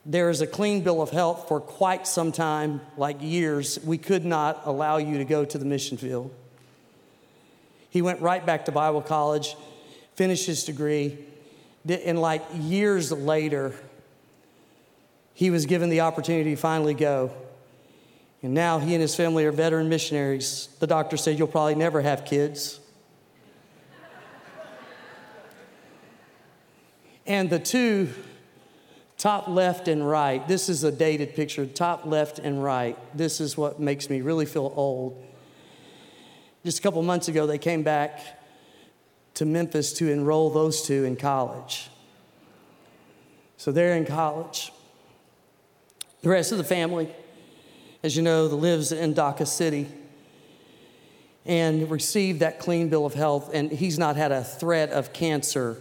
there 0.05 0.29
is 0.29 0.41
a 0.41 0.47
clean 0.47 0.81
bill 0.81 1.01
of 1.01 1.09
health 1.09 1.47
for 1.47 1.59
quite 1.59 2.05
some 2.07 2.31
time, 2.31 2.81
like 2.97 3.17
years, 3.21 3.79
we 3.83 3.97
could 3.97 4.25
not 4.25 4.61
allow 4.65 4.97
you 4.97 5.17
to 5.17 5.25
go 5.25 5.43
to 5.45 5.57
the 5.57 5.65
mission 5.65 5.97
field. 5.97 6.31
He 7.89 8.01
went 8.01 8.21
right 8.21 8.45
back 8.45 8.65
to 8.65 8.71
Bible 8.71 9.01
college, 9.01 9.55
finished 10.15 10.45
his 10.45 10.63
degree, 10.65 11.17
and 11.87 12.19
like 12.19 12.43
years 12.53 13.11
later, 13.11 13.73
he 15.33 15.49
was 15.49 15.65
given 15.65 15.89
the 15.89 16.01
opportunity 16.01 16.51
to 16.51 16.55
finally 16.55 16.93
go. 16.93 17.31
And 18.41 18.53
now 18.53 18.79
he 18.79 18.93
and 18.93 19.01
his 19.01 19.15
family 19.15 19.45
are 19.45 19.51
veteran 19.51 19.89
missionaries. 19.89 20.67
The 20.79 20.87
doctor 20.87 21.17
said, 21.17 21.39
You'll 21.39 21.47
probably 21.47 21.75
never 21.75 22.01
have 22.01 22.25
kids. 22.25 22.79
and 27.25 27.49
the 27.49 27.59
two, 27.59 28.09
top 29.17 29.47
left 29.47 29.87
and 29.87 30.07
right, 30.07 30.45
this 30.47 30.67
is 30.67 30.83
a 30.83 30.91
dated 30.91 31.35
picture, 31.35 31.65
top 31.65 32.05
left 32.05 32.39
and 32.39 32.61
right. 32.61 32.97
This 33.17 33.39
is 33.39 33.57
what 33.57 33.79
makes 33.79 34.09
me 34.09 34.19
really 34.19 34.45
feel 34.45 34.73
old. 34.75 35.25
Just 36.65 36.79
a 36.79 36.81
couple 36.81 37.01
months 37.01 37.29
ago, 37.29 37.47
they 37.47 37.57
came 37.57 37.83
back 37.83 38.19
to 39.35 39.45
Memphis 39.45 39.93
to 39.93 40.11
enroll 40.11 40.49
those 40.49 40.85
two 40.85 41.05
in 41.05 41.15
college. 41.15 41.89
So 43.57 43.71
they're 43.71 43.95
in 43.95 44.05
college. 44.05 44.71
The 46.23 46.29
rest 46.29 46.53
of 46.53 46.57
the 46.57 46.63
family, 46.63 47.13
as 48.01 48.15
you 48.15 48.23
know, 48.23 48.45
lives 48.45 48.93
in 48.93 49.13
Dhaka 49.13 49.45
City 49.45 49.89
and 51.45 51.91
received 51.91 52.39
that 52.39 52.59
clean 52.59 52.87
bill 52.87 53.05
of 53.05 53.13
health, 53.13 53.53
and 53.53 53.69
he's 53.69 53.99
not 53.99 54.15
had 54.15 54.31
a 54.31 54.41
threat 54.41 54.89
of 54.91 55.11
cancer. 55.11 55.77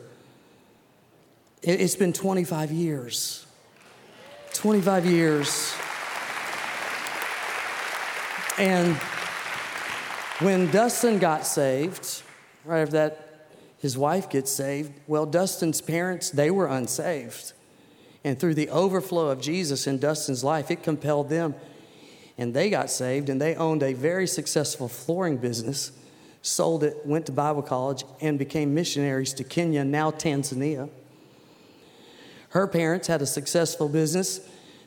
It's 1.63 1.95
been 1.95 2.13
25 2.13 2.73
years. 2.73 3.47
25 4.55 5.07
years. 5.07 5.75
And 8.59 8.97
when 10.41 10.73
Dustin 10.73 11.21
got 11.21 11.47
saved, 11.47 12.23
right 12.65 12.81
after 12.81 12.93
that, 12.95 13.49
his 13.79 13.97
wife 13.97 14.29
gets 14.29 14.51
saved. 14.51 14.93
Well, 15.07 15.25
Dustin's 15.25 15.81
parents, 15.81 16.31
they 16.31 16.51
were 16.51 16.67
unsaved. 16.67 17.53
And 18.25 18.39
through 18.39 18.55
the 18.55 18.69
overflow 18.69 19.29
of 19.29 19.41
Jesus 19.41 19.87
in 19.87 19.99
Dustin's 19.99 20.45
life, 20.45 20.71
it 20.71 20.83
compelled 20.83 21.29
them. 21.29 21.55
And 22.39 22.55
they 22.55 22.71
got 22.71 22.91
saved, 22.91 23.29
and 23.29 23.41
they 23.41 23.55
owned 23.55 23.83
a 23.83 23.93
very 23.93 24.27
successful 24.27 24.89
flooring 24.89 25.37
business, 25.37 25.93
sold 26.41 26.83
it, 26.85 27.05
went 27.05 27.27
to 27.27 27.33
Bible 27.33 27.63
college, 27.63 28.05
and 28.21 28.39
became 28.39 28.75
missionaries 28.75 29.35
to 29.35 29.45
Kenya, 29.45 29.85
now 29.85 30.11
Tanzania. 30.11 30.89
Her 32.51 32.67
parents 32.67 33.09
had 33.09 33.23
a 33.23 33.27
successful 33.27 33.89
business. 33.89 34.41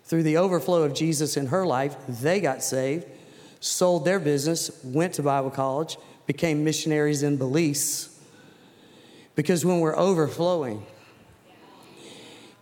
Through 0.04 0.24
the 0.24 0.38
overflow 0.38 0.84
of 0.84 0.94
Jesus 0.94 1.36
in 1.36 1.48
her 1.48 1.66
life, 1.66 1.96
they 2.08 2.40
got 2.40 2.64
saved, 2.64 3.08
sold 3.60 4.06
their 4.06 4.20
business, 4.20 4.84
went 4.84 5.14
to 5.16 5.24
Bible 5.24 5.50
college, 5.50 5.98
became 6.28 6.64
missionaries 6.64 7.24
in 7.24 7.38
Belize. 7.38 8.10
Because 9.36 9.66
when 9.66 9.80
we're 9.80 9.98
overflowing, 9.98 10.86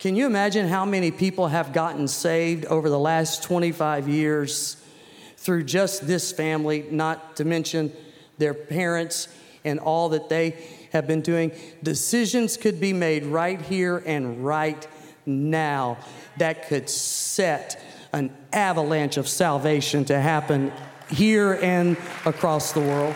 can 0.04 0.18
you 0.18 0.26
imagine 0.26 0.68
how 0.68 0.84
many 0.84 1.12
people 1.12 1.47
have 1.47 1.72
gotten 1.72 2.10
saved 2.10 2.66
over 2.66 2.89
the 2.89 2.99
last 2.99 3.41
25 3.41 4.10
years 4.10 4.76
through 5.38 5.64
just 5.64 6.06
this 6.06 6.34
family, 6.34 6.86
not 6.91 7.38
to 7.38 7.45
mention 7.45 7.89
their 8.38 8.54
parents 8.54 9.30
and 9.64 9.80
all 9.80 10.10
that 10.10 10.28
they 10.28 10.58
have 10.91 11.08
been 11.08 11.22
doing? 11.22 11.54
Decisions 11.84 12.58
could 12.58 12.82
be 12.82 12.91
made 12.91 13.26
right 13.26 13.62
here 13.62 14.04
and 14.06 14.43
right 14.43 14.86
now 15.26 15.97
that 16.36 16.68
could 16.68 16.89
set 16.89 17.82
an 18.12 18.36
avalanche 18.51 19.16
of 19.16 19.26
salvation 19.30 20.04
to 20.04 20.20
happen 20.20 20.74
here 21.10 21.58
and 21.62 21.95
across 22.26 22.74
the 22.74 22.82
world. 22.82 23.16